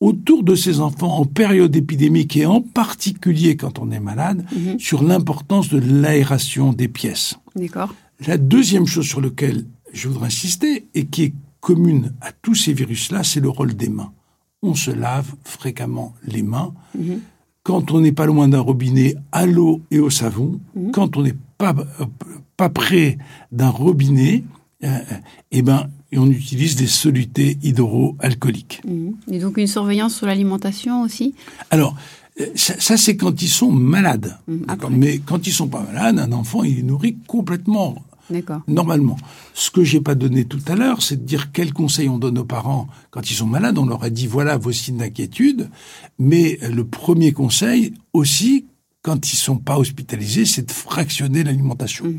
autour 0.00 0.42
de 0.42 0.54
ces 0.54 0.80
enfants 0.80 1.18
en 1.18 1.26
période 1.26 1.76
épidémique 1.76 2.36
et 2.36 2.46
en 2.46 2.62
particulier 2.62 3.56
quand 3.56 3.78
on 3.78 3.90
est 3.90 4.00
malade, 4.00 4.44
mhm. 4.52 4.78
sur 4.78 5.02
l'importance 5.02 5.68
de 5.68 5.78
l'aération 5.78 6.72
des 6.72 6.88
pièces. 6.88 7.36
D'accord. 7.54 7.94
La 8.26 8.38
deuxième 8.38 8.86
chose 8.86 9.06
sur 9.06 9.20
laquelle 9.20 9.66
je 9.92 10.08
voudrais 10.08 10.26
insister 10.26 10.86
et 10.94 11.06
qui 11.06 11.24
est 11.24 11.34
commune 11.60 12.14
à 12.20 12.32
tous 12.32 12.54
ces 12.54 12.72
virus-là, 12.72 13.22
c'est 13.22 13.40
le 13.40 13.50
rôle 13.50 13.74
des 13.74 13.88
mains. 13.88 14.12
On 14.62 14.74
se 14.74 14.90
lave 14.90 15.34
fréquemment 15.44 16.14
les 16.26 16.42
mains. 16.42 16.72
Mhm. 16.98 17.20
Quand 17.62 17.90
on 17.90 18.00
n'est 18.00 18.12
pas 18.12 18.26
loin 18.26 18.48
d'un 18.48 18.60
robinet, 18.60 19.16
à 19.32 19.46
l'eau 19.46 19.82
et 19.90 19.98
au 19.98 20.10
savon. 20.10 20.60
Mhm. 20.74 20.92
Quand 20.92 21.16
on 21.16 21.22
n'est 21.22 21.36
pas, 21.58 21.74
euh, 22.00 22.06
pas 22.56 22.70
près 22.70 23.18
d'un 23.52 23.68
robinet, 23.68 24.44
euh, 24.82 24.98
eh 25.50 25.62
ben, 25.62 25.90
et 26.12 26.18
on 26.18 26.26
utilise 26.26 26.76
des 26.76 26.86
solutés 26.86 27.58
hydroalcooliques. 27.62 28.82
Mmh. 28.86 29.10
Et 29.32 29.38
donc 29.38 29.56
une 29.56 29.66
surveillance 29.66 30.16
sur 30.16 30.26
l'alimentation 30.26 31.02
aussi? 31.02 31.34
Alors, 31.70 31.94
euh, 32.40 32.46
ça, 32.54 32.96
c'est 32.96 33.16
quand 33.16 33.42
ils 33.42 33.48
sont 33.48 33.70
malades. 33.70 34.36
Mmh, 34.48 34.64
Mais 34.90 35.18
quand 35.18 35.46
ils 35.46 35.52
sont 35.52 35.68
pas 35.68 35.82
malades, 35.82 36.18
un 36.18 36.32
enfant, 36.32 36.64
il 36.64 36.80
est 36.80 36.82
nourri 36.82 37.16
complètement 37.26 37.96
normalement. 38.68 39.16
Ce 39.54 39.70
que 39.70 39.84
j'ai 39.84 40.00
pas 40.00 40.14
donné 40.14 40.44
tout 40.44 40.60
à 40.68 40.74
l'heure, 40.74 41.02
c'est 41.02 41.16
de 41.16 41.26
dire 41.26 41.52
quels 41.52 41.72
conseils 41.72 42.08
on 42.08 42.18
donne 42.18 42.38
aux 42.38 42.44
parents 42.44 42.88
quand 43.10 43.30
ils 43.30 43.34
sont 43.34 43.46
malades. 43.46 43.78
On 43.78 43.86
leur 43.86 44.04
a 44.04 44.10
dit 44.10 44.26
voilà 44.26 44.56
vos 44.56 44.72
signes 44.72 44.98
d'inquiétude. 44.98 45.68
Mais 46.18 46.58
le 46.62 46.84
premier 46.84 47.32
conseil 47.32 47.94
aussi, 48.12 48.66
quand 49.02 49.32
ils 49.32 49.36
sont 49.36 49.58
pas 49.58 49.78
hospitalisés, 49.78 50.44
c'est 50.44 50.66
de 50.66 50.72
fractionner 50.72 51.44
l'alimentation. 51.44 52.06
Mmh 52.06 52.18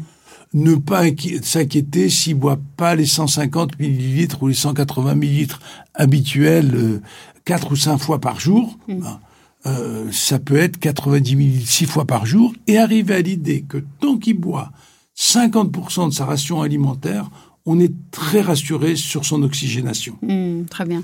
ne 0.53 0.75
pas 0.75 1.03
s'inquiéter 1.43 2.09
s'il 2.09 2.35
boit 2.35 2.59
pas 2.77 2.95
les 2.95 3.05
150 3.05 3.79
millilitres 3.79 4.43
ou 4.43 4.47
les 4.47 4.53
180 4.53 5.15
millilitres 5.15 5.59
habituels 5.93 6.75
euh, 6.75 7.01
quatre 7.45 7.71
ou 7.71 7.75
cinq 7.75 7.97
fois 7.97 8.19
par 8.19 8.39
jour. 8.39 8.77
Mm. 8.87 8.99
Ben, 8.99 9.19
euh, 9.67 10.11
ça 10.11 10.39
peut 10.39 10.57
être 10.57 10.79
90 10.79 11.35
millilitres 11.35 11.69
six 11.69 11.85
fois 11.85 12.05
par 12.05 12.25
jour 12.25 12.53
et 12.67 12.77
arriver 12.77 13.15
à 13.15 13.21
l'idée 13.21 13.63
que 13.67 13.77
tant 13.99 14.17
qu'il 14.17 14.37
boit 14.37 14.71
50% 15.17 16.09
de 16.09 16.13
sa 16.13 16.25
ration 16.25 16.61
alimentaire, 16.61 17.29
on 17.65 17.79
est 17.79 17.93
très 18.09 18.41
rassuré 18.41 18.95
sur 18.95 19.23
son 19.23 19.43
oxygénation. 19.43 20.17
Mm, 20.23 20.65
très 20.65 20.85
bien. 20.85 21.03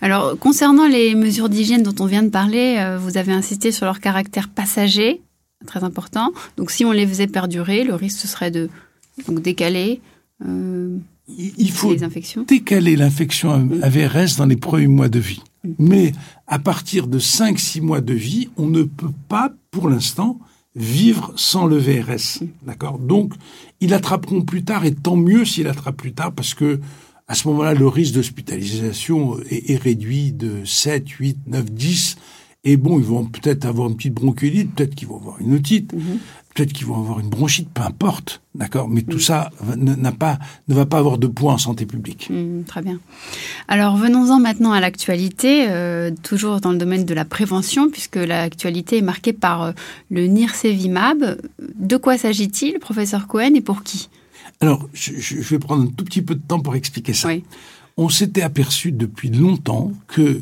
Alors, 0.00 0.36
concernant 0.38 0.88
les 0.88 1.14
mesures 1.14 1.48
d'hygiène 1.48 1.84
dont 1.84 1.94
on 2.00 2.06
vient 2.06 2.24
de 2.24 2.30
parler, 2.30 2.76
euh, 2.78 2.98
vous 2.98 3.16
avez 3.16 3.32
insisté 3.32 3.70
sur 3.70 3.86
leur 3.86 4.00
caractère 4.00 4.48
passager 4.48 5.22
très 5.66 5.84
important. 5.84 6.32
Donc 6.56 6.70
si 6.70 6.84
on 6.84 6.92
les 6.92 7.06
faisait 7.06 7.26
perdurer, 7.26 7.84
le 7.84 7.94
risque 7.94 8.18
ce 8.18 8.28
serait 8.28 8.50
de 8.50 8.68
donc, 9.28 9.42
décaler 9.42 10.00
euh, 10.44 10.98
il 11.26 11.70
faut 11.70 11.94
décaler 12.46 12.96
l'infection 12.96 13.50
à 13.82 13.88
VRS 13.88 14.36
dans 14.36 14.46
les 14.46 14.56
premiers 14.56 14.86
mois 14.86 15.08
de 15.08 15.18
vie. 15.18 15.42
Mm. 15.64 15.70
Mais 15.78 16.12
à 16.46 16.58
partir 16.58 17.06
de 17.06 17.18
5-6 17.18 17.80
mois 17.80 18.00
de 18.00 18.12
vie, 18.12 18.50
on 18.56 18.66
ne 18.66 18.82
peut 18.82 19.12
pas, 19.28 19.50
pour 19.70 19.88
l'instant, 19.88 20.38
vivre 20.76 21.32
sans 21.36 21.66
le 21.66 21.78
VRS. 21.78 22.42
Mm. 22.42 22.46
D'accord? 22.66 22.98
Donc, 22.98 23.32
ils 23.80 23.94
attraperont 23.94 24.42
plus 24.42 24.64
tard, 24.64 24.84
et 24.84 24.94
tant 24.94 25.16
mieux 25.16 25.44
s'ils 25.44 25.66
attrapent 25.66 25.96
plus 25.96 26.12
tard, 26.12 26.32
parce 26.32 26.54
que 26.54 26.80
à 27.26 27.34
ce 27.34 27.48
moment-là, 27.48 27.72
le 27.72 27.88
risque 27.88 28.14
d'hospitalisation 28.14 29.38
est, 29.48 29.70
est, 29.70 29.76
réduit 29.76 30.32
de 30.32 30.62
7, 30.66 31.08
8, 31.08 31.38
9, 31.46 31.70
10 31.70 32.16
et 32.64 32.76
bon, 32.78 32.98
ils 32.98 33.04
vont 33.04 33.26
peut-être 33.26 33.66
avoir 33.66 33.88
une 33.88 33.96
petite 33.96 34.14
bronchiolite, 34.14 34.74
peut-être 34.74 34.94
qu'ils 34.94 35.08
vont 35.08 35.18
avoir 35.18 35.38
une 35.38 35.54
otite, 35.54 35.92
mhm. 35.92 36.18
peut-être 36.54 36.72
qu'ils 36.72 36.86
vont 36.86 36.98
avoir 36.98 37.20
une 37.20 37.28
bronchite, 37.28 37.68
peu 37.68 37.82
importe, 37.82 38.40
d'accord? 38.54 38.88
Mais 38.88 39.02
tout 39.02 39.16
mhm. 39.16 39.20
ça 39.20 39.50
n'a 39.76 40.12
pas, 40.12 40.38
ne 40.68 40.74
va 40.74 40.86
pas 40.86 40.98
avoir 40.98 41.18
de 41.18 41.26
poids 41.26 41.52
en 41.52 41.58
santé 41.58 41.84
publique. 41.84 42.30
Mhm, 42.30 42.64
très 42.64 42.80
bien. 42.80 43.00
Alors 43.68 43.98
venons-en 43.98 44.40
maintenant 44.40 44.72
à 44.72 44.80
l'actualité, 44.80 45.66
euh, 45.68 46.10
toujours 46.22 46.62
dans 46.62 46.72
le 46.72 46.78
domaine 46.78 47.04
de 47.04 47.12
la 47.12 47.26
prévention, 47.26 47.90
puisque 47.90 48.16
l'actualité 48.16 48.98
est 48.98 49.02
marquée 49.02 49.34
par 49.34 49.62
euh, 49.62 49.72
le 50.10 50.26
nirsevimab. 50.26 51.38
De 51.78 51.96
quoi 51.98 52.16
s'agit-il, 52.16 52.78
professeur 52.78 53.26
Cohen, 53.26 53.54
et 53.54 53.60
pour 53.60 53.82
qui? 53.82 54.08
Alors, 54.60 54.88
je, 54.94 55.12
je, 55.18 55.36
vais 55.42 55.58
prendre 55.58 55.82
un 55.82 55.86
tout 55.88 56.04
petit 56.04 56.22
peu 56.22 56.34
de 56.34 56.40
temps 56.40 56.60
pour 56.60 56.76
expliquer 56.76 57.12
ça. 57.12 57.28
Oui. 57.28 57.44
On 57.98 58.08
s'était 58.08 58.42
aperçu 58.42 58.90
depuis 58.90 59.28
longtemps 59.28 59.92
que 60.08 60.40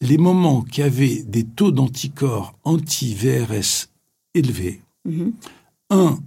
les 0.00 0.18
moments 0.18 0.62
qui 0.62 0.82
avaient 0.82 1.22
des 1.22 1.44
taux 1.44 1.70
d'anticorps 1.70 2.54
anti-VRS 2.64 3.88
élevés, 4.34 4.82
mhm. 5.04 5.32
un, 5.90 6.18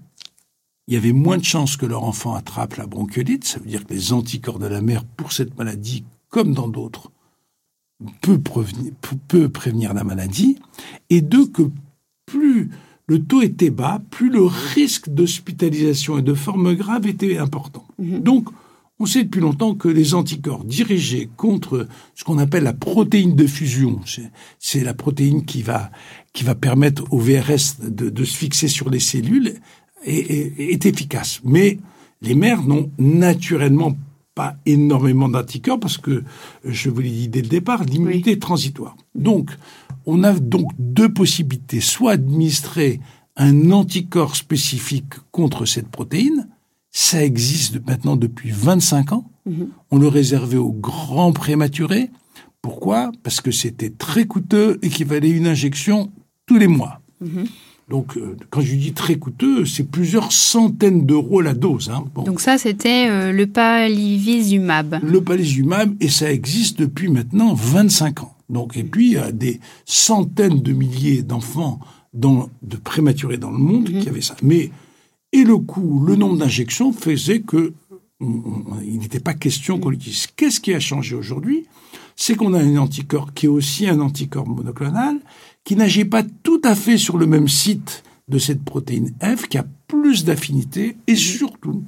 il 0.88 0.94
y 0.94 0.98
avait 0.98 1.12
moins 1.12 1.38
de 1.38 1.44
chances 1.44 1.78
que 1.78 1.86
leur 1.86 2.04
enfant 2.04 2.36
attrape 2.36 2.76
la 2.76 2.88
bronchiolite, 2.88 3.46
ça 3.46 3.60
veut 3.60 3.68
dire 3.68 3.86
que 3.86 3.94
les 3.94 4.14
anticorps 4.14 4.60
de 4.60 4.68
la 4.68 4.82
mère 4.82 5.04
pour 5.04 5.32
cette 5.32 5.58
maladie, 5.58 6.06
comme 6.30 6.54
dans 6.54 6.68
d'autres, 6.68 7.12
peut, 8.22 8.40
peut 9.28 9.50
prévenir 9.50 9.94
la 9.94 10.04
maladie, 10.04 10.60
et 11.10 11.22
deux, 11.22 11.48
que 11.48 11.64
plus 12.26 12.72
le 13.08 13.24
taux 13.24 13.42
était 13.42 13.70
bas, 13.70 14.02
plus 14.12 14.30
le 14.30 14.44
risque 14.44 15.10
d'hospitalisation 15.10 16.18
et 16.18 16.22
de 16.22 16.34
forme 16.34 16.76
grave 16.76 17.08
était 17.08 17.38
important. 17.38 17.86
Mhm. 18.00 18.20
Donc, 18.20 18.50
on 19.00 19.06
sait 19.06 19.24
depuis 19.24 19.42
longtemps 19.42 19.76
que 19.76 19.88
les 19.88 20.16
anticorps 20.16 20.64
dirigés 20.64 21.30
contre 21.38 21.88
ce 22.16 22.24
qu'on 22.24 22.40
appelle 22.40 22.64
la 22.64 22.74
protéine 22.74 23.36
de 23.36 23.46
fusion, 23.46 24.00
c'est 24.60 24.84
la 24.84 24.94
protéine 24.94 25.46
qui 25.46 25.62
va 25.62 25.92
qui 26.34 26.44
va 26.44 26.54
permettre 26.54 27.04
au 27.12 27.18
VRS 27.18 27.80
de, 27.82 28.24
se 28.24 28.38
fixer 28.38 28.68
sur 28.68 28.92
les 28.92 29.00
cellules, 29.00 29.56
est, 30.04 30.60
est, 30.72 30.86
efficace. 30.86 31.42
Mais 31.44 31.80
les 32.22 32.36
mères 32.36 32.62
n'ont 32.62 32.92
naturellement 33.00 33.98
pas 34.36 34.56
énormément 34.68 35.30
d'anticorps 35.30 35.80
parce 35.80 35.98
que, 35.98 36.24
je 36.64 36.92
vous 36.92 37.02
l'ai 37.02 37.10
dit 37.10 37.28
dès 37.28 37.42
le 37.42 37.48
départ, 37.48 37.84
l'immunité 37.84 38.34
est 38.34 38.42
transitoire. 38.42 38.96
Donc, 39.16 39.50
on 40.06 40.24
a 40.24 40.34
donc 40.34 40.70
deux 40.78 41.12
possibilités. 41.12 41.82
Soit 41.82 42.12
administrer 42.12 43.00
un 43.36 43.72
anticorps 43.72 44.36
spécifique 44.36 45.14
contre 45.32 45.66
cette 45.66 45.90
protéine, 45.90 46.48
ça 47.00 47.24
existe 47.24 47.80
maintenant 47.86 48.16
depuis 48.16 48.50
25 48.50 49.12
ans. 49.12 49.30
Mhm. 49.46 49.68
On 49.92 50.00
le 50.00 50.08
réservait 50.08 50.58
aux 50.58 50.72
grands 50.72 51.32
prématurés. 51.32 52.10
Pourquoi? 52.64 53.12
Parce 53.22 53.40
que 53.40 53.52
c'était 53.52 53.92
très 53.92 54.26
coûteux 54.26 54.80
et 54.82 54.90
qu'il 54.90 55.06
fallait 55.06 55.30
une 55.30 55.46
injection 55.46 56.12
tous 56.48 56.58
les 56.58 56.66
mois. 56.66 57.00
Mhm. 57.22 57.46
Donc, 57.88 58.18
euh, 58.18 58.36
quand 58.50 58.62
je 58.62 58.74
dis 58.74 58.94
très 58.94 59.18
coûteux, 59.18 59.64
c'est 59.64 59.84
plusieurs 59.84 60.32
centaines 60.32 61.06
d'euros 61.06 61.42
la 61.42 61.54
dose. 61.54 61.92
Hein. 61.92 62.04
Donc 62.26 62.42
ça, 62.42 62.58
c'était 62.58 63.08
euh, 63.10 63.32
le 63.32 63.46
palivizumab. 63.46 65.00
Le 65.04 65.22
palivizumab, 65.22 65.96
et 66.02 66.10
ça 66.10 66.34
existe 66.34 66.80
depuis 66.80 67.10
maintenant 67.10 67.54
25 67.54 68.24
ans. 68.24 68.36
Donc, 68.50 68.76
et 68.76 68.84
puis, 68.84 69.10
il 69.10 69.14
y 69.14 69.18
a 69.18 69.32
des 69.32 69.60
centaines 69.86 70.64
de 70.64 70.74
milliers 70.74 71.22
d'enfants 71.22 71.80
de 72.16 72.76
prématurés 72.84 73.38
dans 73.38 73.52
le 73.52 73.60
monde 73.60 73.88
mhm. 73.88 74.02
qui 74.02 74.10
avaient 74.10 74.22
ça. 74.22 74.36
Mais 74.42 74.72
et 75.34 75.44
le 75.44 75.58
coût, 75.58 76.04
le 76.06 76.16
nombre 76.16 76.38
d'injections 76.38 76.92
faisait 76.92 77.42
que 77.42 77.74
il 78.20 78.98
n'était 78.98 79.20
pas 79.20 79.36
question 79.36 79.80
qu'on 79.80 79.90
l'utilise. 79.90 80.26
Qu'est-ce 80.36 80.60
qui 80.60 80.74
a 80.74 80.80
changé 80.80 81.16
aujourd'hui? 81.16 81.68
C'est 82.16 82.36
qu'on 82.36 82.56
a 82.56 82.60
un 82.60 82.78
anticorps 82.78 83.34
qui 83.36 83.46
est 83.46 83.50
aussi 83.50 83.88
un 83.88 84.00
anticorps 84.00 84.48
monoclonal, 84.48 85.20
qui 85.64 85.76
n'agit 85.76 86.06
pas 86.06 86.24
tout 86.24 86.62
à 86.64 86.74
fait 86.74 86.98
sur 86.98 87.18
le 87.18 87.28
même 87.28 87.48
site 87.48 88.04
de 88.28 88.40
cette 88.40 88.64
protéine 88.64 89.14
F, 89.22 89.48
qui 89.48 89.60
a 89.60 89.66
plus 89.88 90.26
d'affinité, 90.26 90.98
et 91.06 91.16
surtout, 91.16 91.84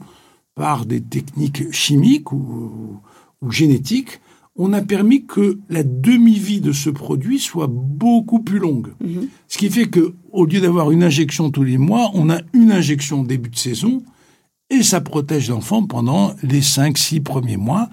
par 0.53 0.85
des 0.85 1.01
techniques 1.01 1.71
chimiques 1.71 2.31
ou 2.31 3.01
génétiques, 3.49 4.19
on 4.59 4.73
a 4.73 4.81
permis 4.81 5.25
que 5.25 5.57
la 5.69 5.83
demi-vie 5.83 6.59
de 6.59 6.73
ce 6.73 6.89
produit 6.89 7.39
soit 7.39 7.69
beaucoup 7.71 8.41
plus 8.43 8.59
longue. 8.59 8.89
Mhm. 8.99 9.29
Ce 9.47 9.57
qui 9.57 9.69
fait 9.69 9.87
que, 9.87 10.13
au 10.31 10.45
lieu 10.45 10.59
d'avoir 10.59 10.91
une 10.91 11.01
injection 11.01 11.49
tous 11.49 11.63
les 11.63 11.77
mois, 11.77 12.11
on 12.13 12.29
a 12.29 12.41
une 12.53 12.71
injection 12.71 13.21
au 13.21 13.25
début 13.25 13.49
de 13.49 13.57
saison 13.57 14.03
et 14.69 14.83
ça 14.83 14.99
protège 14.99 15.49
l'enfant 15.49 15.83
pendant 15.83 16.35
les 16.43 16.61
5-6 16.61 17.21
premiers 17.21 17.57
mois. 17.57 17.89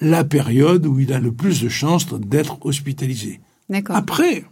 la 0.00 0.22
période 0.22 0.86
où 0.86 1.00
il 1.00 1.12
a 1.12 1.18
le 1.18 1.32
plus 1.32 1.60
de 1.60 1.68
chances 1.68 2.06
d'être 2.14 2.64
hospitalisé. 2.64 3.40
Après, 3.88 4.44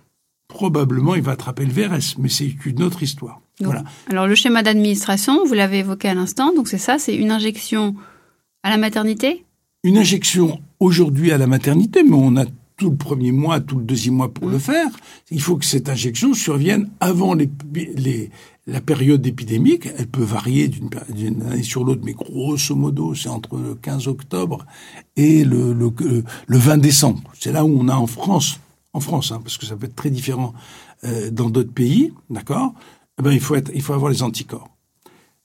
probablement, 0.48 1.14
il 1.14 1.22
va 1.22 1.32
attraper 1.32 1.64
le 1.64 1.72
VRS, 1.72 2.16
mais 2.18 2.28
c'est 2.28 2.52
une 2.66 2.82
autre 2.82 3.04
histoire. 3.04 3.40
Donc, 3.60 3.66
voilà. 3.66 3.84
Alors 4.10 4.26
le 4.26 4.34
schéma 4.34 4.64
d'administration, 4.64 5.44
vous 5.46 5.54
l'avez 5.54 5.78
évoqué 5.78 6.08
à 6.08 6.14
l'instant, 6.14 6.52
donc 6.52 6.66
c'est 6.66 6.78
ça, 6.78 6.98
c'est 6.98 7.14
une 7.14 7.30
injection 7.30 7.94
à 8.64 8.70
la 8.70 8.76
maternité? 8.76 9.44
Une 9.84 9.98
injection 9.98 10.60
aujourd'hui 10.80 11.32
à 11.32 11.38
la 11.38 11.46
maternité, 11.46 12.02
mais 12.02 12.16
on 12.16 12.36
a 12.36 12.44
tout 12.76 12.90
le 12.90 12.96
premier 12.96 13.32
mois, 13.32 13.60
tout 13.60 13.78
le 13.78 13.84
deuxième 13.84 14.14
mois 14.14 14.32
pour 14.32 14.48
le 14.48 14.58
faire. 14.58 14.88
Il 15.30 15.40
faut 15.40 15.56
que 15.56 15.64
cette 15.64 15.88
injection 15.88 16.34
survienne 16.34 16.90
avant 17.00 17.34
les, 17.34 17.48
les, 17.74 18.30
la 18.66 18.80
période 18.80 19.26
épidémique. 19.26 19.88
Elle 19.96 20.08
peut 20.08 20.22
varier 20.22 20.68
d'une 20.68 20.90
d'une 21.08 21.42
année 21.42 21.62
sur 21.62 21.84
l'autre, 21.84 22.02
mais 22.04 22.12
grosso 22.12 22.74
modo, 22.74 23.14
c'est 23.14 23.28
entre 23.28 23.56
le 23.56 23.74
15 23.74 24.08
octobre 24.08 24.66
et 25.16 25.44
le, 25.44 25.72
le, 25.72 25.90
le 26.46 26.58
20 26.58 26.78
décembre. 26.78 27.22
C'est 27.38 27.52
là 27.52 27.64
où 27.64 27.78
on 27.78 27.88
a 27.88 27.96
en 27.96 28.06
France, 28.06 28.60
en 28.92 29.00
France, 29.00 29.32
hein, 29.32 29.40
parce 29.42 29.56
que 29.56 29.66
ça 29.66 29.76
peut 29.76 29.86
être 29.86 29.96
très 29.96 30.10
différent 30.10 30.52
euh, 31.04 31.30
dans 31.30 31.48
d'autres 31.48 31.72
pays, 31.72 32.12
d'accord? 32.28 32.74
Eh 33.18 33.22
ben, 33.22 33.32
il, 33.32 33.40
faut 33.40 33.54
être, 33.54 33.70
il 33.74 33.80
faut 33.80 33.94
avoir 33.94 34.10
les 34.10 34.22
anticorps. 34.22 34.75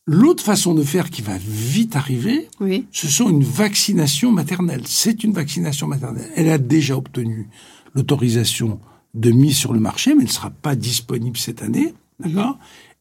L'autre 0.08 0.44
façon 0.44 0.74
de 0.74 0.84
faire 0.84 1.10
qui 1.10 1.22
va 1.22 1.38
vite 1.38 1.96
arriver, 1.96 2.50
Oui. 2.60 2.86
ce 2.92 3.08
sont 3.08 3.30
une 3.30 3.44
vaccination 3.44 4.32
maternelle. 4.32 4.82
C'est 4.86 5.24
une 5.24 5.32
vaccination 5.32 5.88
maternelle. 5.88 6.30
Elle 6.36 6.50
a 6.50 6.58
déjà 6.58 6.98
obtenu 6.98 7.48
l'autorisation 7.94 8.80
de 9.14 9.30
mise 9.32 9.56
sur 9.58 9.74
le 9.74 9.80
marché, 9.80 10.14
mais 10.16 10.22
elle 10.22 10.28
ne 10.28 10.34
sera 10.34 10.50
pas 10.50 10.76
disponible 10.76 11.38
cette 11.38 11.62
année. 11.62 11.94
D'accord? 12.20 12.58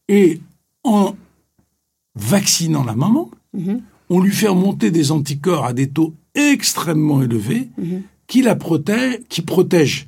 Et 0.09 0.41
en 0.83 1.15
vaccinant 2.15 2.83
la 2.83 2.95
maman, 2.95 3.31
Mhm. 3.53 3.81
on 4.09 4.19
lui 4.19 4.31
fait 4.31 4.47
remonter 4.47 4.91
des 4.91 5.11
anticorps 5.11 5.65
à 5.65 5.73
des 5.73 5.89
taux 5.89 6.13
extrêmement 6.35 7.21
élevés 7.23 7.69
Mhm. 7.77 8.03
qui 8.27 8.41
la 8.41 8.55
protègent, 8.55 9.19
qui 9.27 9.41
protègent 9.41 10.07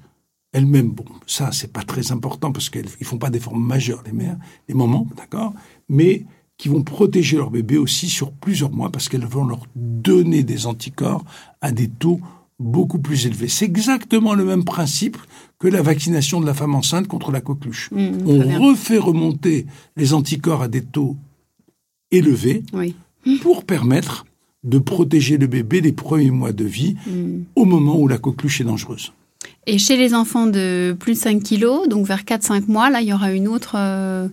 elle-même. 0.51 0.89
Bon, 0.89 1.05
ça, 1.25 1.51
c'est 1.51 1.71
pas 1.73 1.83
très 1.83 2.11
important 2.11 2.51
parce 2.51 2.69
qu'ils 2.69 2.87
font 3.05 3.17
pas 3.17 3.29
des 3.31 3.39
formes 3.39 3.63
majeures, 3.65 4.03
les 4.05 4.11
mères, 4.13 4.37
les 4.67 4.75
mamans, 4.75 5.07
d'accord? 5.17 5.53
Mais 5.89 6.25
qui 6.57 6.69
vont 6.69 6.83
protéger 6.83 7.37
leur 7.37 7.49
bébé 7.49 7.77
aussi 7.77 8.09
sur 8.09 8.31
plusieurs 8.31 8.71
mois 8.71 8.89
parce 8.91 9.09
qu'elles 9.09 9.25
vont 9.25 9.45
leur 9.45 9.65
donner 9.75 10.43
des 10.43 10.65
anticorps 10.67 11.23
à 11.61 11.71
des 11.71 11.87
taux 11.89 12.19
beaucoup 12.59 12.99
plus 12.99 13.25
élevés. 13.25 13.47
C'est 13.47 13.65
exactement 13.65 14.33
le 14.35 14.45
même 14.45 14.63
principe 14.63 15.17
que 15.59 15.67
la 15.67 15.81
vaccination 15.81 16.39
de 16.39 16.45
la 16.45 16.53
femme 16.53 16.75
enceinte 16.75 17.07
contre 17.07 17.31
la 17.31 17.41
coqueluche. 17.41 17.89
Mhm, 17.91 18.23
On 18.27 18.39
bien. 18.39 18.59
refait 18.59 18.97
remonter 18.99 19.65
les 19.97 20.13
anticorps 20.13 20.61
à 20.61 20.67
des 20.67 20.83
taux 20.83 21.17
élevés 22.11 22.63
Oui. 22.73 22.95
pour 23.41 23.65
permettre 23.65 24.25
de 24.63 24.77
protéger 24.77 25.37
le 25.37 25.47
bébé 25.47 25.81
les 25.81 25.91
premiers 25.91 26.31
mois 26.31 26.53
de 26.53 26.63
vie 26.63 26.95
Mhm. 27.07 27.43
au 27.55 27.65
moment 27.65 27.97
où 27.99 28.07
la 28.07 28.17
coqueluche 28.17 28.61
est 28.61 28.65
dangereuse. 28.65 29.11
Et 29.65 29.77
chez 29.77 29.97
les 29.97 30.13
enfants 30.13 30.45
de 30.45 30.95
plus 30.97 31.13
de 31.13 31.17
5 31.17 31.41
kilos, 31.43 31.87
donc 31.89 32.05
vers 32.05 32.23
4-5 32.23 32.67
mois, 32.67 32.89
là, 32.89 33.01
il 33.01 33.07
y 33.09 33.13
aura 33.13 33.33
une 33.33 33.47
autre, 33.47 33.73
euh, 33.77 34.27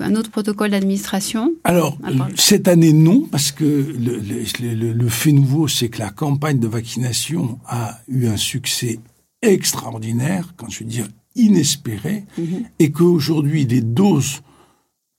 un 0.00 0.14
autre 0.16 0.30
protocole 0.30 0.70
d'administration. 0.70 1.52
Alors, 1.64 1.98
pardon. 1.98 2.24
cette 2.36 2.68
année, 2.68 2.92
non, 2.92 3.26
parce 3.30 3.52
que 3.52 3.64
le, 3.64 4.18
le- 4.18 4.74
le- 4.74 4.92
le 4.92 5.08
fait 5.08 5.32
nouveau, 5.32 5.68
c'est 5.68 5.88
que 5.88 5.98
la 5.98 6.10
campagne 6.10 6.58
de 6.58 6.66
vaccination 6.66 7.58
a 7.66 7.98
eu 8.08 8.26
un 8.26 8.36
succès 8.38 8.98
extraordinaire, 9.42 10.54
quand 10.56 10.68
je 10.70 10.80
veux 10.80 10.90
dire 10.90 11.08
inespéré, 11.36 12.24
Mhm. 12.38 12.64
et 12.78 12.90
qu'aujourd'hui, 12.90 13.64
les 13.66 13.80
doses 13.80 14.40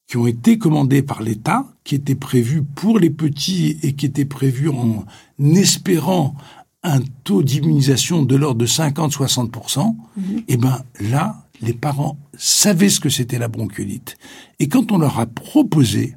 qui 0.07 0.17
ont 0.17 0.27
été 0.27 0.57
commandées 0.57 1.01
par 1.01 1.21
l'État, 1.21 1.65
qui 1.83 1.95
étaient 1.95 2.15
prévues 2.15 2.63
pour 2.63 2.99
les 2.99 3.09
petits 3.09 3.77
et 3.83 3.93
qui 3.93 4.05
étaient 4.07 4.25
prévues 4.25 4.69
en 4.69 5.05
espérant 5.39 6.35
un 6.83 6.99
taux 7.23 7.43
d'immunisation 7.43 8.23
de 8.23 8.35
l'ordre 8.35 8.59
de 8.59 8.65
50-60%, 8.65 9.95
eh 10.47 10.57
ben 10.57 10.83
là, 10.99 11.42
les 11.65 11.73
parents 11.73 12.17
savaient 12.38 12.89
ce 12.89 12.99
que 12.99 13.10
c'était 13.10 13.39
la 13.39 13.47
bronchiolite. 13.47 14.15
Et 14.60 14.67
quand 14.67 14.91
on 14.91 14.97
leur 14.97 15.19
a 15.19 15.26
proposé, 15.26 16.15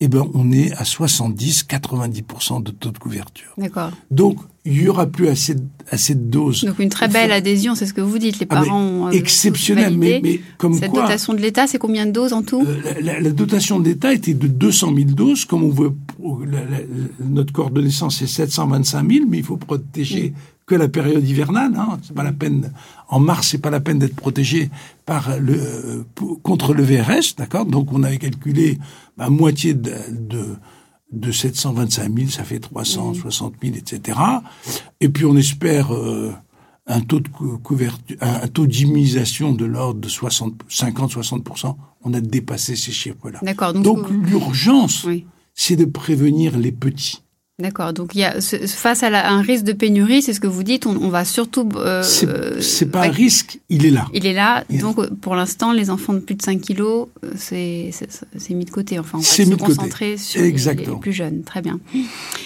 eh 0.00 0.08
ben 0.08 0.26
on 0.34 0.50
est 0.50 0.72
à 0.72 0.84
70-90% 1.66 2.62
de 2.62 2.70
taux 2.72 2.90
de 2.90 2.98
couverture. 2.98 3.52
D'accord. 3.58 3.90
Donc, 4.10 4.38
il 4.64 4.80
y 4.82 4.88
aura 4.88 5.06
plus 5.06 5.28
assez 5.28 5.54
de, 5.56 5.62
assez 5.90 6.14
de 6.14 6.20
doses. 6.20 6.64
Donc 6.64 6.78
une 6.78 6.88
très 6.88 7.08
belle 7.08 7.32
adhésion, 7.32 7.74
c'est 7.74 7.86
ce 7.86 7.92
que 7.94 8.00
vous 8.00 8.18
dites. 8.18 8.38
Les 8.38 8.46
Ah, 8.50 8.60
mais 8.60 8.66
parents 8.66 8.80
ont 8.80 9.06
euh, 9.08 9.10
exceptionnel, 9.10 9.96
mais, 9.98 10.20
mais 10.22 10.40
comme 10.58 10.74
Cette 10.74 10.90
quoi, 10.90 11.02
dotation 11.02 11.34
de 11.34 11.40
l'État, 11.40 11.66
c'est 11.66 11.78
combien 11.78 12.06
de 12.06 12.12
doses 12.12 12.32
en 12.32 12.42
tout? 12.42 12.64
euh, 12.64 12.94
la, 13.00 13.30
dotation 13.30 13.80
de 13.80 13.88
l'État 13.88 14.12
était 14.12 14.34
de 14.34 14.46
200 14.46 14.94
000 14.94 15.10
doses, 15.10 15.44
comme 15.46 15.64
on 15.64 16.38
la- 16.40 16.46
la- 16.64 16.64
la- 16.70 16.76
notre 17.28 17.52
corps 17.52 17.70
de 17.70 17.80
naissance 17.82 18.18
c'est 18.18 18.26
725 18.28 19.10
000, 19.10 19.26
mais 19.28 19.38
il 19.38 19.44
faut 19.44 19.56
protéger 19.56 20.32
que 20.72 20.78
la 20.78 20.88
période 20.88 21.26
hivernale. 21.28 21.72
Hein. 21.76 21.98
C'est 22.02 22.14
pas 22.14 22.22
la 22.22 22.32
peine. 22.32 22.72
En 23.08 23.20
mars, 23.20 23.48
c'est 23.50 23.58
pas 23.58 23.70
la 23.70 23.80
peine 23.80 23.98
d'être 23.98 24.16
protégé 24.16 24.70
par 25.04 25.38
le 25.38 25.54
euh, 25.54 26.04
pour- 26.14 26.40
contre 26.42 26.72
le 26.74 26.82
VRS, 26.82 27.34
d'accord? 27.36 27.66
Donc 27.66 27.92
on 27.92 28.02
avait 28.02 28.18
calculé 28.18 28.78
bah, 29.18 29.28
moitié 29.28 29.74
de, 29.74 29.92
de 30.10 30.44
de 31.12 31.30
725 31.30 32.10
000, 32.16 32.30
ça 32.30 32.42
fait 32.42 32.58
360 32.58 33.54
000, 33.62 33.74
etc. 33.76 34.18
Et 35.02 35.10
puis 35.10 35.26
on 35.26 35.36
espère 35.36 35.92
euh, 35.94 36.32
un 36.86 37.00
taux 37.02 37.20
de 37.20 37.28
cou- 37.28 37.58
couverture, 37.58 38.16
un, 38.22 38.48
taux 38.48 38.66
d'immunisation 38.66 39.52
de 39.52 39.66
l'ordre 39.66 40.00
de 40.00 40.08
60, 40.08 40.54
50-60%. 40.70 41.76
On 42.04 42.14
a 42.14 42.20
dépassé 42.22 42.76
ces 42.76 42.92
chiffres-là. 42.92 43.40
D'accord. 43.42 43.74
Donc, 43.74 43.84
Donc 43.84 44.08
vous- 44.08 44.22
l'urgence, 44.22 45.04
oui. 45.04 45.26
c'est 45.54 45.76
de 45.76 45.84
prévenir 45.84 46.56
les 46.58 46.72
petits. 46.72 47.21
D'accord. 47.58 47.92
Donc 47.92 48.14
il 48.14 48.20
y 48.20 48.24
a 48.24 48.40
ce- 48.40 48.66
face 48.66 49.02
à 49.02 49.10
la- 49.10 49.30
un 49.30 49.42
risque 49.42 49.64
de 49.64 49.72
pénurie, 49.74 50.22
c'est 50.22 50.32
ce 50.32 50.40
que 50.40 50.46
vous 50.46 50.62
dites. 50.62 50.86
On, 50.86 50.96
on 50.96 51.10
va 51.10 51.24
surtout. 51.26 51.68
euh, 51.76 52.02
C'est 52.02 52.86
pas 52.90 53.02
un 53.04 53.10
risque, 53.10 53.60
il 53.68 53.84
est 53.84 53.90
là. 53.90 54.06
Il 54.14 54.26
est 54.26 54.32
là. 54.32 54.64
Il- 54.70 54.80
Donc 54.80 55.06
pour 55.20 55.34
l'instant, 55.36 55.70
les 55.72 55.90
enfants 55.90 56.14
de 56.14 56.18
plus 56.20 56.34
de 56.34 56.42
5 56.42 56.60
kilos, 56.62 57.08
euh, 57.24 57.30
c'est 57.36 57.92
mis 58.54 58.64
de 58.64 58.70
côté. 58.70 58.98
Enfin, 58.98 59.18
on 59.18 59.20
va 59.20 59.24
C'est 59.26 59.44
se 59.44 59.50
côté. 59.50 59.64
concentrer 59.64 60.16
sur 60.16 60.40
les- 60.40 60.48
plus 61.00 61.12
jeunes. 61.12 61.42
Très 61.42 61.60
bien. 61.60 61.78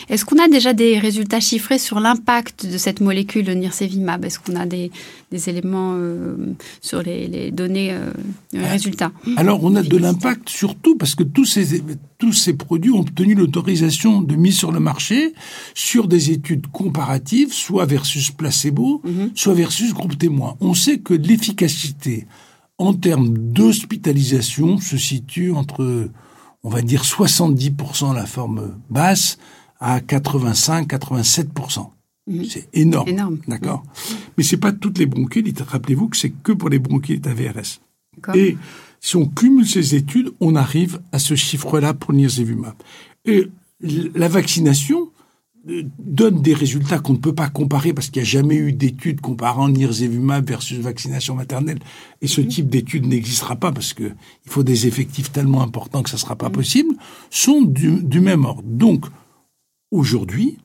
Est-ce 0.09 0.25
qu'on 0.25 0.39
a 0.43 0.49
déjà 0.49 0.73
des 0.73 0.99
résultats 0.99 1.41
chiffrés 1.41 1.79
sur 1.79 2.01
l'impact 2.01 2.67
de 2.67 2.77
cette 2.77 3.01
molécule, 3.01 3.47
le 3.47 3.55
nirsevimab? 3.55 4.25
Est-ce 4.25 4.41
qu'on 4.41 4.57
a 4.57 4.67
des, 4.67 4.91
des 5.31 5.49
éléments 5.49 5.95
euh, 5.97 6.37
sur 6.83 7.01
les, 7.03 7.29
les 7.29 7.53
données, 7.53 7.93
euh, 7.93 8.11
les 8.53 8.67
résultats? 8.67 9.13
Alors, 9.37 9.63
on 9.63 9.77
a 9.77 9.83
de 9.85 9.97
l'impact 9.97 10.49
surtout 10.49 10.97
parce 10.97 11.15
que 11.15 11.23
tous 11.23 11.45
ces, 11.45 11.81
tous 12.19 12.33
ces 12.33 12.55
produits 12.55 12.91
ont 12.91 13.01
obtenu 13.01 13.35
l'autorisation 13.35 14.23
de 14.23 14.37
mise 14.37 14.57
sur 14.57 14.73
le 14.73 14.81
marché 14.81 15.35
sur 15.75 16.09
des 16.09 16.31
études 16.31 16.67
comparatives, 16.69 17.53
soit 17.53 17.87
versus 17.87 18.31
placebo, 18.31 19.03
soit 19.35 19.55
versus 19.55 19.93
groupe 19.93 20.17
témoin. 20.19 20.57
On 20.61 20.75
sait 20.75 20.99
que 20.99 21.15
l'efficacité 21.15 22.27
en 22.79 22.95
termes 22.95 23.37
d'hospitalisation 23.37 24.79
se 24.79 24.97
situe 24.97 25.53
entre, 25.53 26.11
on 26.63 26.69
va 26.69 26.83
dire, 26.83 27.03
70% 27.03 28.15
la 28.15 28.27
forme 28.27 28.79
basse 28.91 29.39
à 29.81 30.01
85-87%. 30.01 31.91
C'est 32.49 32.69
énorme. 32.73 33.09
Énorme. 33.09 33.39
D'accord? 33.47 33.85
Mais 34.37 34.43
c'est 34.43 34.57
pas 34.57 34.73
toutes 34.73 34.99
les 34.99 35.07
bronchiolites. 35.07 35.61
Rappelez-vous 35.61 36.09
que 36.09 36.17
c'est 36.17 36.31
que 36.31 36.53
pour 36.53 36.69
les 36.69 36.81
bronchiolites 36.81 37.27
AVRS. 37.27 37.81
D'accord. 38.17 38.35
Et 38.35 38.57
si 39.07 39.15
on 39.15 39.27
cumule 39.27 39.69
ces 39.69 39.95
études, 39.95 40.33
on 40.41 40.57
arrive 40.57 41.01
à 41.13 41.21
ce 41.21 41.37
chiffre-là 41.37 41.95
pour 41.95 42.13
nirsevimab. 42.13 42.75
Et 43.25 43.47
la 43.81 44.27
vaccination 44.27 45.13
euh, 45.69 45.85
donne 46.01 46.43
des 46.43 46.55
résultats 46.55 46.99
qu'on 46.99 47.13
ne 47.13 47.19
peut 47.19 47.33
pas 47.33 47.49
comparer 47.49 47.93
parce 47.93 48.11
qu'il 48.11 48.21
n'y 48.23 48.29
a 48.29 48.33
jamais 48.33 48.57
eu 48.57 48.73
d'études 48.73 49.21
comparant 49.21 49.69
nirsevimab 49.69 50.49
versus 50.49 50.81
vaccination 50.81 51.37
maternelle. 51.37 51.79
Et 52.21 52.27
ce 52.27 52.41
type 52.41 52.69
d'études 52.69 53.07
n'existera 53.07 53.55
pas 53.55 53.71
parce 53.71 53.93
que 53.93 54.03
il 54.45 54.51
faut 54.51 54.65
des 54.65 54.89
effectifs 54.89 55.31
tellement 55.31 55.63
importants 55.63 56.03
que 56.03 56.11
ça 56.11 56.17
ne 56.17 56.23
sera 56.23 56.35
pas 56.35 56.51
possible, 56.51 56.97
sont 57.31 57.63
du, 57.63 58.03
du 58.03 58.19
même 58.19 58.45
ordre. 58.45 58.65
Donc, 58.65 59.07
aujourd'hui, 59.93 60.59